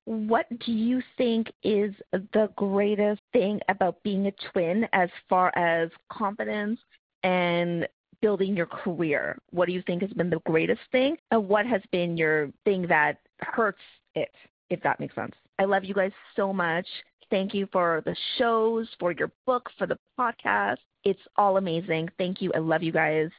[0.05, 5.89] what do you think is the greatest thing about being a twin as far as
[6.11, 6.79] confidence
[7.23, 7.87] and
[8.21, 9.39] building your career?
[9.49, 11.17] What do you think has been the greatest thing?
[11.31, 13.81] And what has been your thing that hurts
[14.13, 14.29] it,
[14.69, 15.33] if that makes sense?
[15.59, 16.87] I love you guys so much.
[17.29, 20.77] Thank you for the shows, for your book, for the podcast.
[21.03, 22.09] It's all amazing.
[22.17, 22.51] Thank you.
[22.55, 23.29] I love you guys.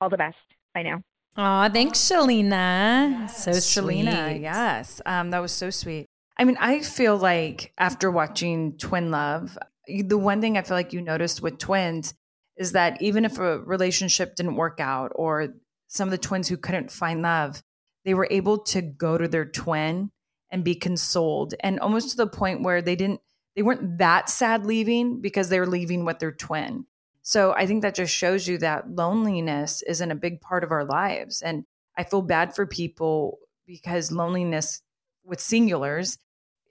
[0.00, 0.36] All the best.
[0.74, 1.02] Bye now.
[1.36, 3.30] Aw, thanks, Shalina.
[3.30, 5.00] So Shalina, yes.
[5.06, 6.06] Um, that was so sweet.
[6.36, 10.92] I mean, I feel like after watching Twin Love, the one thing I feel like
[10.92, 12.14] you noticed with twins
[12.56, 15.54] is that even if a relationship didn't work out or
[15.86, 17.62] some of the twins who couldn't find love,
[18.04, 20.10] they were able to go to their twin
[20.50, 23.20] and be consoled and almost to the point where they didn't
[23.56, 26.86] they weren't that sad leaving because they were leaving with their twin.
[27.22, 30.84] So I think that just shows you that loneliness isn't a big part of our
[30.84, 31.42] lives.
[31.42, 31.64] And
[31.96, 34.80] I feel bad for people because loneliness
[35.24, 36.18] with singulars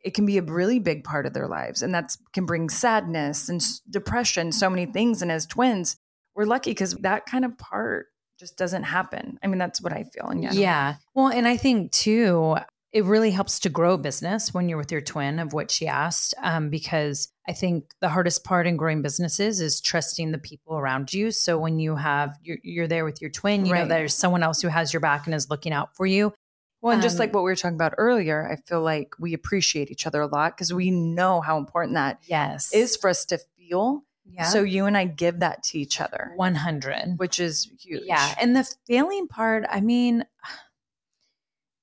[0.04, 3.50] it can be a really big part of their lives and that can bring sadness
[3.50, 5.98] and depression so many things and as twins
[6.36, 8.08] we're lucky because that kind of part
[8.40, 10.96] just doesn't happen i mean that's what i feel and yeah Yeah.
[11.14, 12.58] Well, and I think too,
[12.94, 16.34] it really helps to grow business when you're with your twin, of what she asked.
[16.42, 21.14] Um, because I think the hardest part in growing businesses is trusting the people around
[21.14, 21.32] you.
[21.32, 24.62] So when you have you're, you're there with your twin, you know there's someone else
[24.62, 26.34] who has your back and is looking out for you.
[26.82, 29.34] well and just Um, like what we were talking about earlier i feel like we
[29.34, 33.26] appreciate each other a lot because we know how important that Yes, is for us
[33.26, 34.44] to feel yeah.
[34.44, 37.16] so you and i give that to each other 100.
[37.18, 38.36] which is huge Yeah.
[38.40, 40.24] And the failing part, I mean,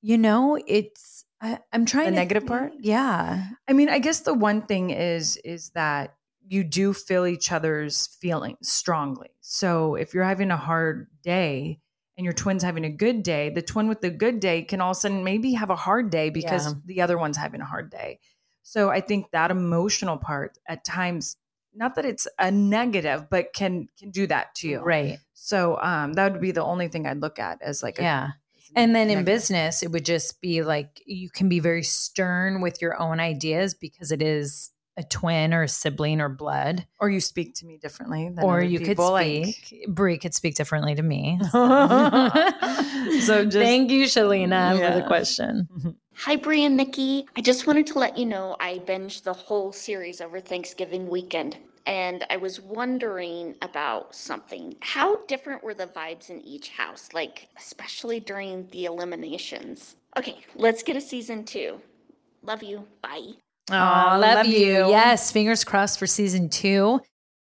[0.04, 2.72] you know, it's, I, I'm trying The to negative part?
[2.78, 3.48] Yeah.
[3.66, 6.14] I mean, I guess the one thing is is that
[6.46, 9.30] you do feel each other's feelings strongly.
[9.40, 11.80] So if you're having a hard day
[12.18, 14.90] and your twin's having a good day, the twin with the good day can all
[14.90, 16.72] of a sudden maybe have a hard day because Yeah.
[16.84, 18.20] the other one's having a hard day.
[18.62, 21.36] So I think that emotional part at times,
[21.74, 24.80] not that it's a negative, but can can do that to you.
[24.82, 25.18] Right.
[25.32, 28.28] So um, that would be the only thing I'd look at as like a Yeah.
[28.76, 29.24] And then in negative.
[29.26, 33.74] business, it would just be like you can be very stern with your own ideas
[33.74, 36.86] because it is a twin or a sibling or blood.
[37.00, 39.86] or you speak to me differently, than or other you could people, like- speak.
[39.88, 41.40] Brie could speak differently to me.
[43.20, 45.06] So just- thank you, Shalina, for the Yeah.
[45.06, 45.68] question.
[46.16, 47.26] Hi, Brie and Nikki.
[47.36, 51.56] I just wanted to let you know I binged the whole series over Thanksgiving weekend,
[51.86, 54.74] and I was wondering about something.
[54.80, 59.96] How different were the vibes in each house, like, especially during the eliminations?
[60.16, 61.80] Okay, let's get a season two.
[62.42, 62.86] Love you.
[63.02, 63.32] Bye.
[63.70, 64.58] Oh, Aw, love, love you.
[64.58, 64.88] you.
[64.88, 67.00] Yes, fingers crossed for season two.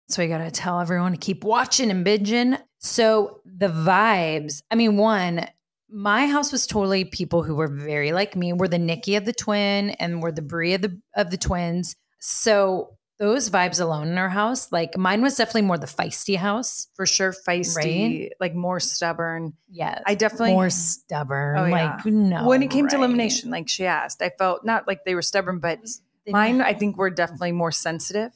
[0.09, 2.61] So I got to tell everyone to keep watching and binging.
[2.79, 5.47] So the vibes, I mean, one,
[5.88, 8.53] my house was totally people who were very like me.
[8.53, 11.97] We're the Nikki of the twin and we're the Brie of the of the twins.
[12.18, 16.88] So those vibes alone in our house, like mine was definitely more the feisty house.
[16.96, 19.53] for sure feisty, like more stubborn.
[19.70, 20.03] Yes.
[20.07, 21.59] I definitely more stubborn.
[21.59, 21.96] Oh, yeah.
[21.96, 22.46] Like no.
[22.46, 25.59] when it came to elimination, like she asked, I felt not like they were stubborn,
[25.61, 25.79] but
[26.27, 28.33] They- mine I think were definitely more sensitive.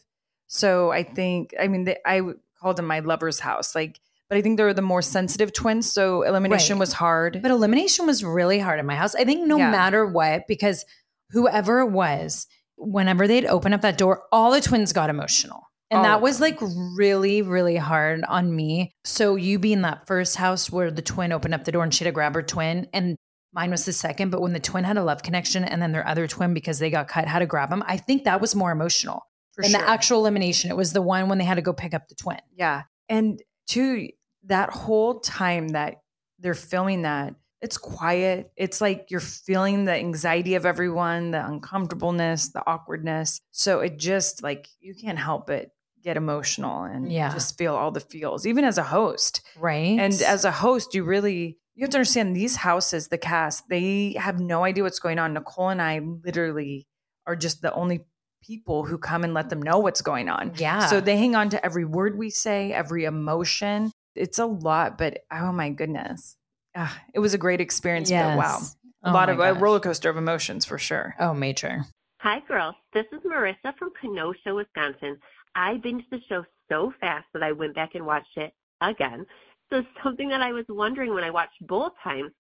[0.46, 2.22] So I think I mean they, I
[2.60, 5.92] called them my lover's house, like, but I think they were the more sensitive twins.
[5.92, 6.80] So elimination Right.
[6.80, 7.40] was hard.
[7.42, 9.14] But elimination was really hard in my house.
[9.14, 9.70] I think no Yeah.
[9.70, 10.84] matter what, because
[11.30, 12.46] whoever it was,
[12.78, 15.62] whenever they'd open up that door, all the twins got emotional.
[15.90, 16.02] And Oh.
[16.02, 18.92] that was like really, really hard on me.
[19.04, 22.04] So you being that first house where the twin opened up the door and she
[22.04, 23.16] had to grab her twin, and
[23.54, 26.06] mine was the second, but when the twin had a love connection and then their
[26.06, 28.70] other twin, because they got cut, had to grab them, I think that was more
[28.70, 29.80] emotional for than sure.
[29.80, 30.70] the actual elimination.
[30.70, 32.38] It was the one when they had to go pick up the twin.
[32.54, 32.82] Yeah.
[33.08, 34.10] And two,
[34.44, 35.96] that whole time that
[36.38, 38.52] they're filming that, it's quiet.
[38.56, 43.40] It's like you're feeling the anxiety of everyone, the uncomfortableness, the awkwardness.
[43.50, 45.70] So it just like you can't help but
[46.02, 47.32] get emotional and Yeah.
[47.32, 49.40] just feel all the feels, even as a host.
[49.58, 49.98] Right.
[49.98, 54.14] And as a host, you really you have to understand these houses, the cast, they
[54.18, 55.32] have no idea what's going on.
[55.34, 56.86] Nicole and I literally
[57.26, 58.04] are just the only
[58.42, 60.52] people who come and let them know what's going on.
[60.56, 60.86] yeah.
[60.86, 63.92] So they hang on to every word we say, every emotion.
[64.14, 66.36] It's a lot, but oh my goodness.
[66.80, 68.60] Ah, it was a great experience, but wow.
[69.02, 71.16] A Oh lot my of a roller coaster of emotions for sure.
[71.18, 71.84] Oh, major.
[72.20, 72.76] Hi, girls.
[72.92, 75.18] This is Marissa from Kenosha, Wisconsin.
[75.56, 79.26] I binged the show so fast that I went back and watched it again.
[79.70, 82.30] So, something that I was wondering when I watched both times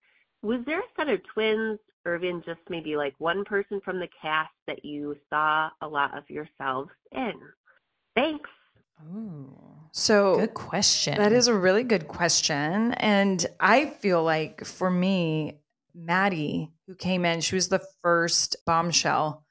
[0.42, 4.08] was there a set of twins, or even just maybe like one person from the
[4.22, 7.34] cast that you saw a lot of yourselves in?
[8.14, 8.50] Thanks.
[9.00, 9.54] Oh,
[9.92, 11.16] So good question.
[11.18, 12.92] That is a really good question.
[12.94, 15.60] And I feel like for me,
[15.94, 19.44] Maddie, who came in, she was the first bombshell.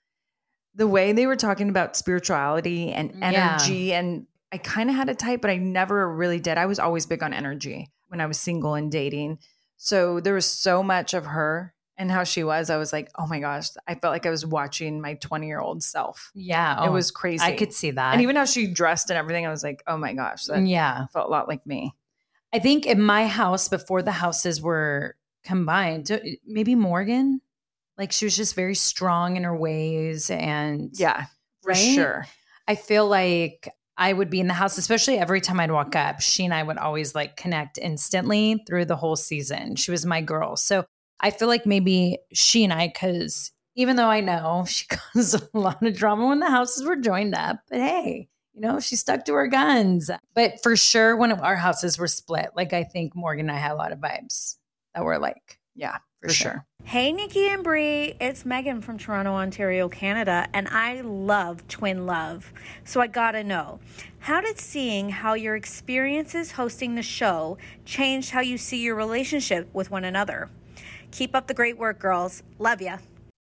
[0.75, 3.27] The way they were talking about spirituality and Yeah.
[3.57, 6.57] energy, and I kind of had a type, but I never really did.
[6.57, 9.39] I was always big on energy when I was single and dating.
[9.75, 12.69] So there was so much of her and how she was.
[12.69, 15.59] I was like, oh my gosh, I felt like I was watching my 20 year
[15.59, 16.31] old self.
[16.35, 16.83] yeah.
[16.83, 17.43] it oh, was crazy.
[17.43, 18.13] I could see that.
[18.13, 21.07] and even how she dressed and everything, I was like, oh my gosh, that yeah.
[21.07, 21.93] felt a lot like me.
[22.53, 27.41] I think in my house before the houses were combined, maybe Morgan,
[27.97, 30.29] like she was just very strong in her ways.
[30.29, 31.25] And Yeah,
[31.63, 31.95] for Right?
[31.95, 32.27] sure.
[32.67, 36.21] I feel like I would be in the house, especially every time I'd walk up.
[36.21, 39.75] She and I would always like connect instantly through the whole season.
[39.75, 40.55] She was my girl.
[40.55, 40.85] So
[41.19, 45.57] I feel like maybe she and I, because even though I know she caused a
[45.57, 49.23] lot of drama when the houses were joined up, but hey, you know, she stuck
[49.25, 50.09] to her guns.
[50.33, 53.71] But for sure, when our houses were split, like I think Morgan and I had
[53.71, 54.55] a lot of vibes
[54.95, 56.65] that were like, Yeah, for sure.
[56.83, 62.51] Hey, Nikki and Brie, it's Megan from Toronto, Ontario, Canada, and I love Twin Love.
[62.83, 63.79] So I gotta know,
[64.19, 69.69] how did seeing how your experiences hosting the show change how you see your relationship
[69.73, 70.49] with one another?
[71.11, 72.43] Keep up the great work, girls.
[72.59, 72.97] Love ya.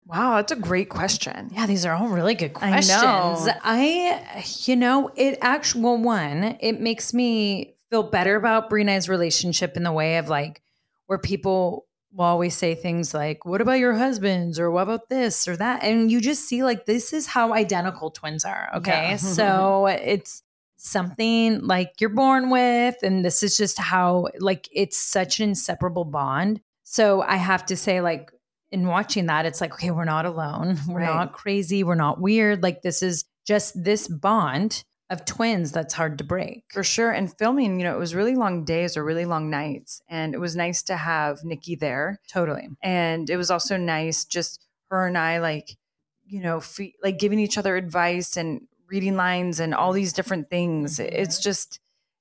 [0.06, 1.50] Wow, that's a great question.
[1.52, 3.02] Yeah, these are all really good I questions.
[3.02, 3.52] know.
[3.64, 8.90] I, you know, it actually, well, one, it makes me feel better about Brie and
[8.90, 10.62] I's relationship in the way of like
[11.06, 14.60] where people will always say things like, What about your husbands?
[14.60, 15.82] Or what about this or that?
[15.82, 18.70] And you just see like this is how identical twins are.
[18.76, 19.10] Okay.
[19.10, 19.16] Yeah.
[19.16, 20.42] so it's
[20.76, 26.04] something like you're born with, and this is just how like it's such an inseparable
[26.04, 26.60] bond.
[26.96, 28.32] So I have to say, like,
[28.70, 30.78] in watching that, it's like, okay, we're not alone.
[30.88, 31.14] We're Right.
[31.14, 31.84] not crazy.
[31.84, 32.62] We're not weird.
[32.62, 36.64] Like, this is just this bond of twins that's hard to break.
[36.72, 37.10] For sure.
[37.12, 40.00] And filming, you know, it was really long days or really long nights.
[40.08, 42.18] And it was nice to have Nikki there.
[42.32, 42.68] Totally.
[42.82, 45.76] And it was also nice just her and I, like,
[46.24, 46.62] you know,
[47.04, 50.98] like giving each other advice and reading lines and all these different things.
[50.98, 51.78] It's just,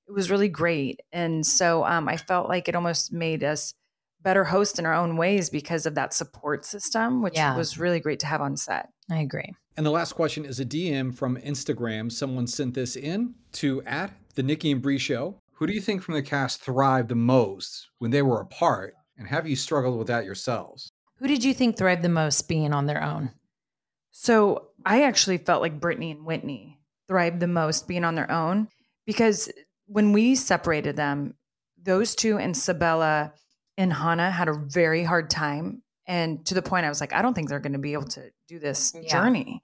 [0.07, 0.99] it was really great.
[1.13, 3.73] And so um, I felt like it almost made us
[4.25, 7.55] better hosts in our own ways because of that support system, which Yeah.
[7.55, 8.89] was really great to have on set.
[9.09, 9.53] I agree.
[9.77, 12.11] And the last question is a DM from Instagram.
[12.11, 15.39] Someone sent this in to at the Nikki and Brie Show.
[15.53, 18.95] Who do you think from the cast thrived the most when they were apart?
[19.17, 20.91] And have you struggled with that yourselves?
[21.19, 23.29] Who did you think thrived the most being on their own?
[24.11, 28.69] So I actually felt like Brittany and Whitney thrived the most being on their own
[29.05, 29.49] because
[29.85, 31.35] when we separated them,
[31.81, 33.33] those two and Sabella
[33.77, 35.83] and Hannah had a very hard time.
[36.07, 38.07] And to the point I was like, I don't think they're going to be able
[38.09, 39.09] to do this Yeah.
[39.09, 39.63] journey.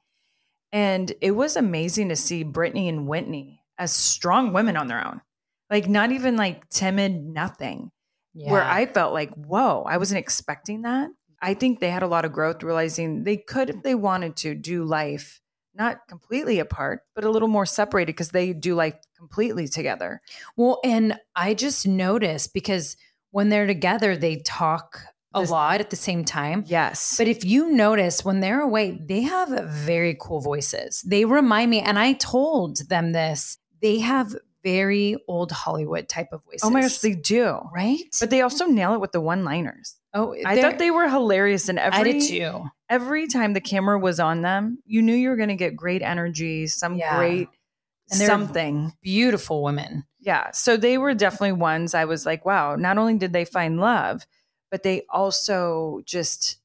[0.71, 5.21] And it was amazing to see Brittany and Whitney as strong women on their own,
[5.69, 7.91] like not even like timid, nothing
[8.33, 11.09] where I felt like, whoa, I wasn't expecting that.
[11.41, 14.55] I think they had a lot of growth, realizing they could, if they wanted to,
[14.55, 15.41] do life
[15.73, 20.21] not completely apart, but a little more separated because they do life completely together.
[20.55, 22.95] Well, and I just noticed because
[23.31, 25.01] when they're together, they talk
[25.33, 26.63] a lot at the same time.
[26.67, 27.15] Yes.
[27.17, 31.01] But if you notice when they're away, they have very cool voices.
[31.07, 36.43] They remind me, and I told them this, they have very old Hollywood type of
[36.43, 36.61] voices.
[36.63, 37.59] oh my gosh, they do.
[37.73, 37.97] right?
[38.19, 39.95] But they also nail it with the one liners.
[40.13, 41.67] oh, I thought they were hilarious.
[41.69, 42.65] And every, I did too.
[42.89, 46.01] every time the camera was on them, you knew you were going to get great
[46.01, 47.17] energy, some Yeah.
[47.17, 47.47] great
[48.11, 48.93] And something.
[49.01, 50.05] Beautiful women.
[50.19, 50.51] Yeah.
[50.51, 54.25] So they were definitely ones I was like, wow, not only did they find love,
[54.69, 56.57] but they also just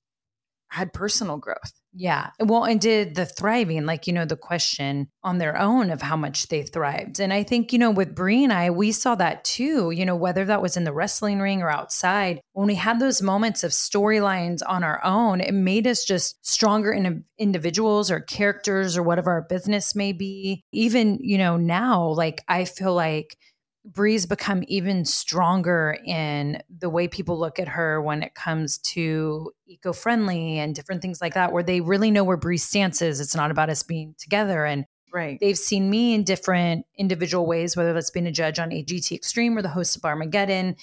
[0.68, 1.72] had personal growth.
[1.99, 2.28] Yeah.
[2.38, 6.14] Well, and did the thriving, like, you know, the question on their own of how
[6.14, 7.20] much they thrived.
[7.20, 10.14] And I think, you know, with Brie and I, we saw that too, you know,
[10.14, 13.70] whether that was in the wrestling ring or outside, when we had those moments of
[13.70, 19.30] storylines on our own, it made us just stronger in individuals or characters or whatever
[19.30, 20.62] our business may be.
[20.72, 23.38] Even, you know, now, like, I feel like
[23.87, 29.53] Brie's become even stronger in the way people look at her when it comes to
[29.66, 33.20] eco-friendly and different things like that, where they really know where Brie's stance is.
[33.20, 34.64] It's not about us being together.
[34.64, 35.39] And Right.
[35.41, 39.57] they've seen me in different individual ways, whether that's being a judge on AGT Extreme
[39.57, 40.76] or the host of Barmageddon.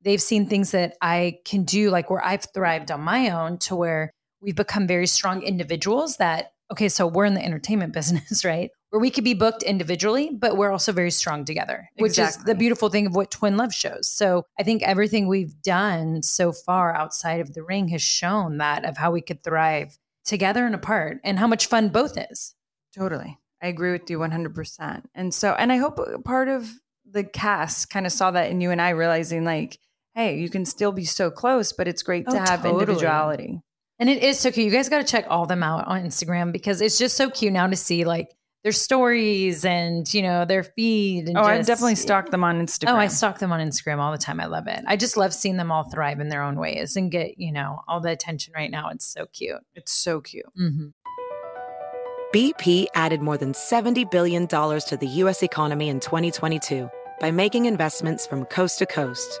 [0.00, 3.74] They've seen things that I can do, like where I've thrived on my own, to
[3.76, 8.70] where we've become very strong individuals that, okay, so we're in the entertainment business, right?
[8.90, 12.54] Where we could be booked individually, but we're also very strong together, which is the
[12.54, 14.08] beautiful thing of what Twin Love shows.
[14.08, 18.84] So I think everything we've done so far outside of the ring has shown that
[18.84, 22.54] of how we could thrive together and apart and how much fun both is.
[22.96, 23.38] Totally.
[23.62, 25.02] I agree with you 100%.
[25.14, 26.68] And so, and I hope uh, part of
[27.10, 29.78] the cast kind of saw that in you and I realizing like,
[30.14, 32.80] hey, you can still be so close, but it's great to Oh, have totally.
[32.82, 33.60] individuality.
[33.98, 34.66] And it is so cute.
[34.66, 37.52] You guys got to check all them out on Instagram because it's just so cute
[37.52, 38.34] now to see like
[38.64, 41.28] their stories and you know their feed.
[41.28, 42.92] And Oh, I've definitely stalk them on Instagram.
[42.92, 44.40] Oh, I stalk them on Instagram all the time.
[44.40, 44.82] I love it.
[44.86, 47.82] I just love seeing them all thrive in their own ways and get you know
[47.86, 48.88] all the attention right now.
[48.88, 49.60] It's so cute.
[49.74, 50.46] It's so cute.
[50.56, 50.88] hmm
[52.34, 55.44] BP added more than $70 billion to the U.S.
[55.44, 56.90] economy in 2022
[57.20, 59.40] by making investments from coast to coast.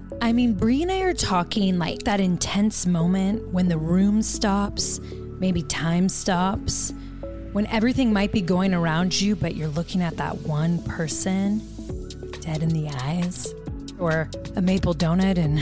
[0.21, 4.99] I mean, Brie and I are talking like that intense moment when the room stops,
[5.41, 6.93] Maybe time stops.
[7.51, 11.61] When everything might be going around you, but you're looking at that one person
[12.41, 13.51] dead in the eyes.
[13.97, 15.59] Or a maple donut and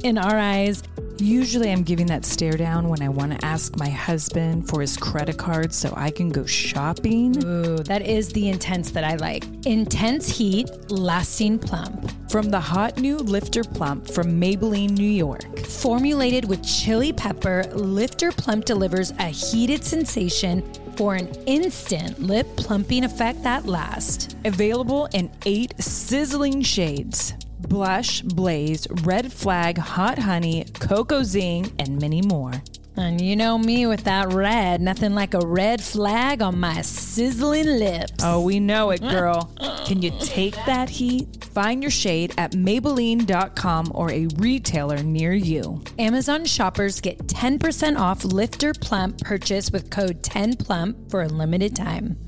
[0.04, 0.82] in our eyes.
[1.16, 4.98] Usually, I'm giving that stare down when I want to ask my husband for his
[4.98, 7.42] credit card so I can go shopping.
[7.42, 9.46] Ooh, that is the intense that I like.
[9.64, 12.12] Intense heat, lasting plump.
[12.36, 15.58] From the hot new Lifter Plump from Maybelline, New York.
[15.60, 20.62] Formulated with chili pepper, Lifter Plump delivers a heated sensation
[20.96, 24.36] for an instant lip plumping effect that lasts.
[24.44, 32.20] Available in eight sizzling shades blush, blaze, red flag, hot honey, cocoa zing, and many
[32.20, 32.52] more.
[32.98, 37.66] And you know me with that red, nothing like a red flag on my sizzling
[37.66, 38.22] lips.
[38.22, 39.52] Oh, we know it, girl.
[39.84, 41.44] Can you take that heat?
[41.52, 45.82] Find your shade at Maybelline.com or a retailer near you.
[45.98, 52.18] Amazon shoppers get 10% off Lifter Plump purchase with code 10PLUMP for a limited time.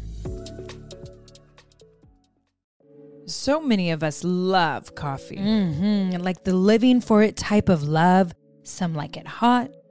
[3.27, 5.37] So many of us love coffee.
[5.37, 6.23] Mm-hmm.
[6.23, 8.35] Like the living for it type of love.
[8.63, 9.71] Some like it hot,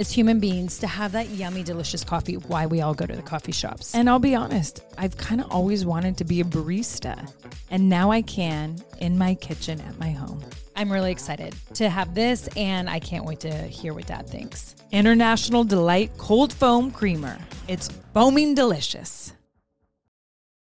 [0.00, 2.38] as human beings to have that yummy, delicious coffee.
[2.38, 3.94] Why we all go to the coffee shops.
[3.94, 7.30] And I'll be honest, I've kind of always wanted to be a barista.
[7.70, 10.42] And now I can in my kitchen at my home.
[10.74, 14.74] I'm really excited to have this, and I can't wait to hear what Dad thinks.
[14.90, 17.38] International Delight Cold Foam Creamer.
[17.68, 19.34] It's foaming delicious.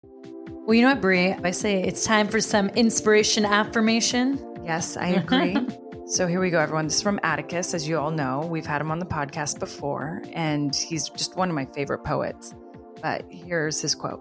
[0.04, 1.32] Well, you know what, Brie?
[1.32, 4.38] I say it's time for some inspiration affirmation.
[4.64, 5.56] Yes, I agree.
[6.06, 6.86] so here we go, everyone.
[6.86, 7.72] This is from Atticus.
[7.74, 11.48] As you all know, we've had him on the podcast before, and he's just one
[11.48, 12.54] of my favorite poets.
[13.02, 14.20] But here's his quote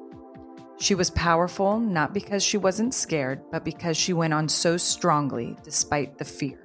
[0.80, 5.58] She was powerful not because she wasn't scared, but because she went on so strongly
[5.64, 6.60] despite the fear.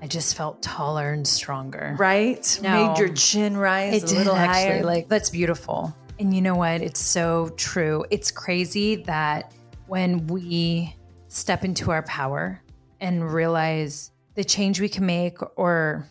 [0.00, 1.96] I just felt taller and stronger.
[1.98, 2.58] Right?
[2.62, 2.88] No.
[2.88, 4.72] Made your chin rise It a did little actually.
[4.72, 4.84] higher.
[4.84, 5.94] Like that's beautiful.
[6.20, 6.82] And you know what?
[6.82, 8.04] It's so true.
[8.10, 9.52] It's crazy that
[9.86, 10.94] when we
[11.28, 12.60] step into our power
[13.00, 16.08] and realize the change we can make or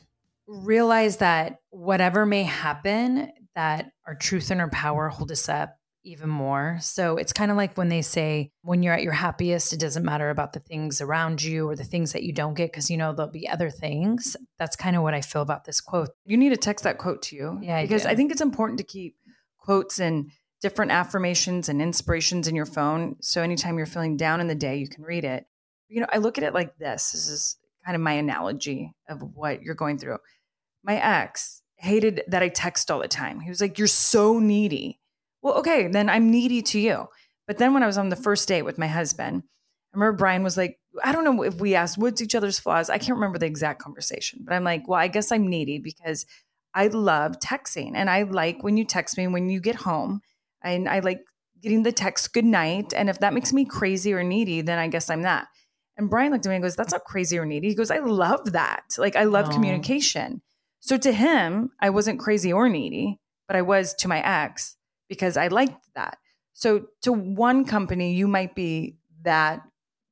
[0.48, 6.30] realize that whatever may happen, that our truth and our power hold us up even
[6.30, 6.78] more.
[6.82, 10.06] So it's kind of like when they say when you're at your happiest, it doesn't
[10.06, 12.96] matter about the things around you or the things that you don't get because you
[12.98, 14.38] know there'll be other things.
[14.58, 16.10] That's kind of what I feel about this quote.
[16.26, 17.60] You need to text that quote to you.
[17.62, 18.10] Yeah, I because do.
[18.10, 19.18] I think it's important to keep
[19.58, 20.32] quotes and
[20.62, 23.16] different affirmations and inspirations in your phone.
[23.22, 25.46] So anytime you're feeling down in the day, you can read it.
[25.88, 27.12] You know, I look at it like this.
[27.12, 30.18] This is kind of my analogy of what you're going through.
[30.84, 33.40] My ex hated that I text all the time.
[33.40, 35.00] He was like, You're so needy.
[35.42, 37.08] Well, okay, then I'm needy to you.
[37.46, 39.44] But then when I was on the first date with my husband,
[39.94, 42.90] I remember Bryan was like, I don't know if we asked what's each other's flaws.
[42.90, 46.26] I can't remember the exact conversation, but I'm like, well, I guess I'm needy because
[46.74, 50.22] I love texting and I like when you text me when you get home
[50.64, 51.20] and I like
[51.62, 52.94] getting the text good night.
[52.96, 55.48] And if that makes me crazy or needy, then I guess I'm that.
[55.98, 57.70] And Bryan looked at me and goes, That's not crazy or needy.
[57.70, 58.84] He goes, I love that.
[58.98, 59.54] Like, I love Oh.
[59.54, 60.42] communication.
[60.80, 63.20] So to him, I wasn't crazy or needy.
[63.48, 64.76] but I was to my ex
[65.08, 66.18] because I liked that.
[66.54, 69.62] So to one company, you might be that,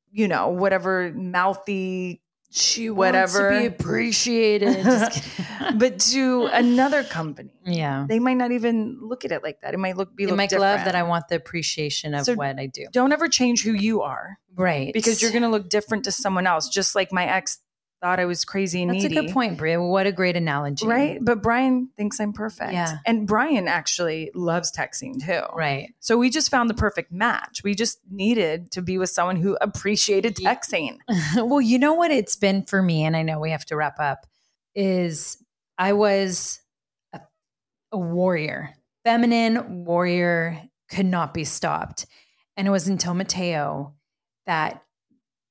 [0.10, 2.22] you know, whatever mouthy
[2.58, 4.86] She whatever wants to be appreciated.
[5.78, 8.06] But to another company, yeah.
[8.08, 9.74] they might not even look at it like that.
[9.74, 10.78] It might look be look might different.
[10.78, 12.86] love that I want the appreciation of So what I do.
[12.92, 14.94] Don't ever change who you are Right.
[14.94, 16.70] because you're going to look different to someone else.
[16.70, 17.60] Just like my ex
[18.02, 19.18] thought I was crazy and That's needy.
[19.18, 19.82] a good point, Bria.
[19.82, 20.86] What a great analogy.
[20.86, 21.18] Right.
[21.22, 22.74] But Bryan thinks I'm perfect.
[22.74, 22.98] Yeah.
[23.06, 25.42] And Bryan actually loves texting too.
[25.56, 25.94] Right.
[26.00, 27.62] So we just found the perfect match.
[27.64, 30.98] We just needed to be with someone who appreciated texting.
[31.36, 34.00] well, you know what it's been for me, and I know we have to wrap
[34.00, 34.28] up,
[34.76, 35.38] is
[35.78, 36.62] I was
[37.14, 37.22] a,
[37.92, 42.06] a warrior, feminine warrior, could not be stopped.
[42.58, 43.94] And it was until Matteo
[44.46, 44.85] that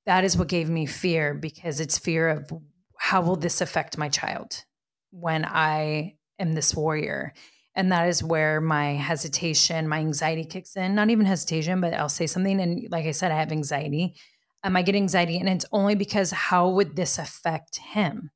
[0.07, 2.53] that is what gave me fear because it's fear of
[2.99, 4.65] how will this affect my child
[5.11, 7.33] when I am this warrior.
[7.75, 10.95] And that is where my hesitation, my anxiety kicks in.
[10.95, 12.61] Not even hesitation, but I'll say something.
[12.61, 14.15] And like I said, I have anxiety.
[14.63, 18.31] Um, I get anxiety, and it's only because how would this affect him?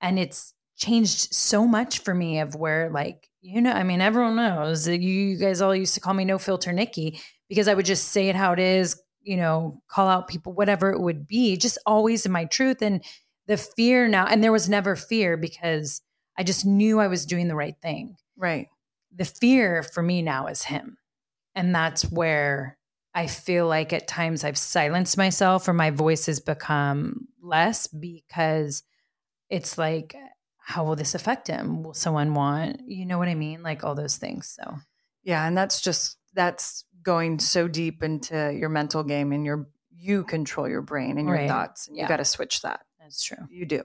[0.00, 4.36] And it's changed so much for me of where, like, you know, I mean, everyone
[4.36, 7.74] knows that you, you guys all used to call me no filter Nikki because I
[7.74, 11.26] would just say it how it is, you know, call out people, whatever it would
[11.26, 12.80] be, just always in my truth.
[12.80, 13.04] And
[13.46, 16.00] the fear now, and there was never fear because
[16.38, 18.16] I just knew I was doing the right thing.
[18.38, 18.68] Right.
[19.14, 20.96] The fear for me now is him.
[21.54, 22.78] And that's where
[23.14, 28.82] I feel like at times I've silenced myself or my voice has become less because
[29.50, 30.16] it's like,
[30.56, 31.82] how will this affect him?
[31.82, 33.62] Will someone want, you know what I mean?
[33.62, 34.48] Like all those things.
[34.58, 34.76] So,
[35.22, 35.46] Yeah.
[35.46, 40.68] And that's just, that's going so deep into your mental game and your, you control
[40.68, 41.48] your brain and your Right.
[41.48, 41.88] thoughts.
[41.88, 42.02] And Yeah.
[42.02, 42.80] You got to switch that.
[43.00, 43.38] that's true.
[43.48, 43.82] You do.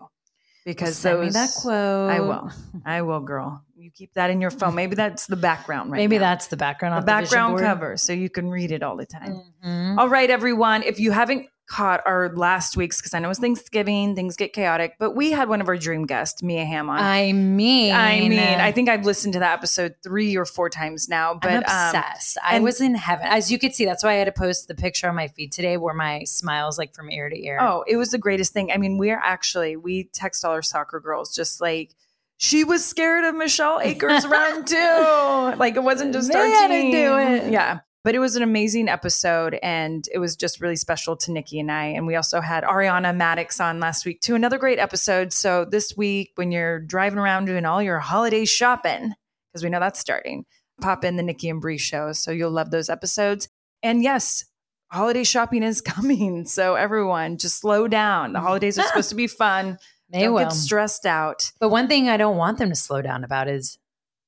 [0.65, 2.11] Because me those, that quote.
[2.11, 2.51] I will.
[2.85, 3.63] I will, girl.
[3.77, 4.75] You keep that in your phone.
[4.75, 6.21] Maybe that's the background right Maybe now.
[6.29, 9.41] that's the background the the background cover so you can read it all the time.
[9.65, 9.97] Mhm.
[9.97, 10.83] All right, everyone.
[10.83, 14.95] If you haven't caught our last week's, because I know it's Thanksgiving, things get chaotic,
[14.99, 16.99] but we had one of our dream guests, Mia Hamm, on.
[16.99, 21.07] I mean, I mean, I think I've listened to that episode three or four times
[21.07, 21.33] now.
[21.33, 22.37] But I'm um, obsessed.
[22.43, 23.25] I and- was in heaven.
[23.27, 25.51] As you could see, that's why I had to post the picture on my feed
[25.51, 27.59] today where my smile's like from ear to ear.
[27.61, 28.71] Oh, it was the greatest thing.
[28.71, 31.95] I mean, we're actually we text all our soccer girls just like
[32.37, 35.55] she was scared of Michelle Akers run too.
[35.57, 36.91] Like it wasn't just They our team.
[36.91, 37.51] do it.
[37.51, 37.79] Yeah.
[38.03, 41.71] But it was an amazing episode and it was just really special to Nikki and
[41.71, 41.85] I.
[41.85, 44.35] And we also had Ariana Maddox on last week too.
[44.35, 45.31] Another great episode.
[45.31, 49.13] So this week, when you're driving around doing all your holiday shopping,
[49.51, 50.45] because we know that's starting,
[50.81, 52.11] pop in the Nikki and Brie show.
[52.11, 53.47] So you'll love those episodes.
[53.81, 54.43] And yes,
[54.91, 56.45] holiday shopping is coming.
[56.45, 58.33] So everyone just slow down.
[58.33, 59.77] The holidays are supposed to be fun.
[60.09, 60.43] They Don't will.
[60.43, 61.51] get stressed out.
[61.59, 63.79] But one thing I don't want them to slow down about is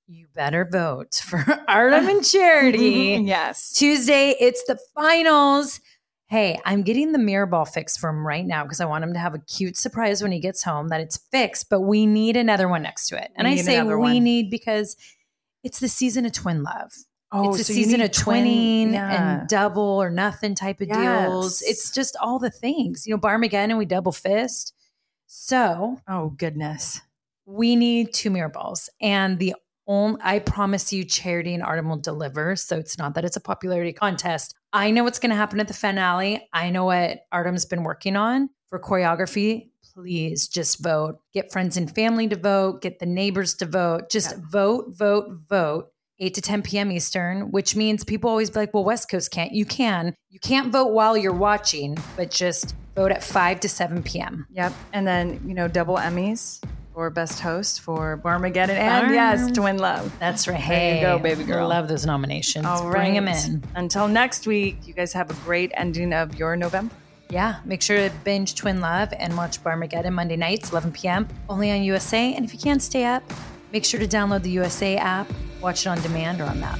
[0.07, 3.21] you better vote for Artem and Charity.
[3.25, 3.73] yes.
[3.73, 5.79] Tuesday, it's the finals.
[6.27, 9.13] Hey, I'm getting the mirror ball fixed for him right now because I want him
[9.13, 12.35] to have a cute surprise when he gets home that it's fixed, but we need
[12.35, 13.31] another one next to it.
[13.35, 14.23] And We I say we one.
[14.23, 14.95] need because
[15.63, 16.91] it's the season of twin love.
[17.31, 19.39] Oh, it's a so season of twin- twinning yeah.
[19.39, 21.61] and double or nothing type of deals.
[21.63, 23.05] It's just all the things.
[23.05, 24.73] You know, Barmageddon and we double fist.
[25.27, 27.01] So Oh, goodness.
[27.45, 28.89] we need two mirror balls.
[29.01, 29.55] And the
[29.87, 32.55] only, I promise you, Charity and Artem will deliver.
[32.55, 34.55] So it's not that it's a popularity contest.
[34.73, 36.47] I know what's going to happen at the finale.
[36.53, 39.69] I know what Artem's been working on for choreography.
[39.93, 41.19] Please just vote.
[41.33, 42.81] Get friends and family to vote.
[42.81, 44.09] Get the neighbors to vote.
[44.09, 44.41] Just Yeah.
[44.51, 45.91] vote, vote, vote.
[46.19, 46.91] 8 to 10 p.m.
[46.93, 49.51] Eastern, which means people always be like, well, West Coast can't.
[49.51, 50.15] You can.
[50.29, 54.45] You can't vote while you're watching, but just vote at 5 to 7 p.m.
[54.51, 54.71] Yep.
[54.93, 56.61] And then, you know, double Emmys
[56.95, 60.17] for best host for Barmageddon and yes, Twin Love.
[60.17, 60.53] That's right.
[60.53, 61.67] There Hey, you go, baby girl.
[61.67, 62.65] Love those nominations.
[62.65, 62.93] All right.
[62.93, 63.61] Bring them in.
[63.75, 66.95] Until next week, you guys have a great ending of your November.
[67.29, 67.57] Yeah.
[67.65, 71.27] Make sure to binge Twin Love and watch Barmageddon Monday nights, 11 p.m.
[71.49, 72.33] only on USA.
[72.33, 73.23] And if you can't stay up,
[73.73, 75.29] make sure to download the USA app,
[75.59, 76.79] watch it on demand or on the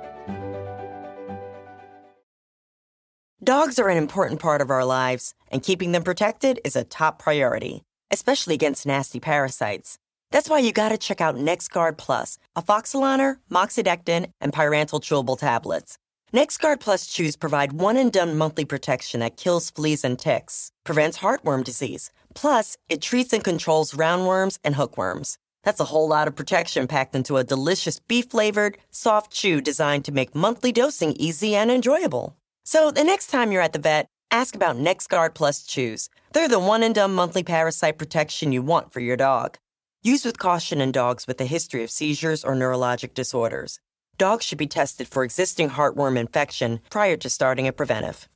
[3.43, 7.17] Dogs are an important part of our lives, and keeping them protected is a top
[7.17, 7.81] priority,
[8.11, 9.97] especially against nasty parasites.
[10.29, 15.97] That's why you gotta check out NexGuard Plus, a afoxolaner, moxidectin, and pyrantel chewable tablets.
[16.31, 21.17] NexGuard Plus chews provide one and done monthly protection that kills fleas and ticks, prevents
[21.17, 22.11] heartworm disease.
[22.35, 25.39] Plus, it treats and controls roundworms and hookworms.
[25.63, 30.05] That's a whole lot of protection packed into a delicious beef flavored, soft chew designed
[30.05, 32.35] to make monthly dosing easy and enjoyable.
[32.73, 36.07] So the next time you're at the vet, ask about NexGuard Plus chews.
[36.31, 39.57] They're the one and done monthly parasite protection you want for your dog.
[40.03, 43.81] Use with caution in dogs with a history of seizures or neurologic disorders.
[44.17, 48.29] Dogs should be tested for existing heartworm infection prior to starting a preventive.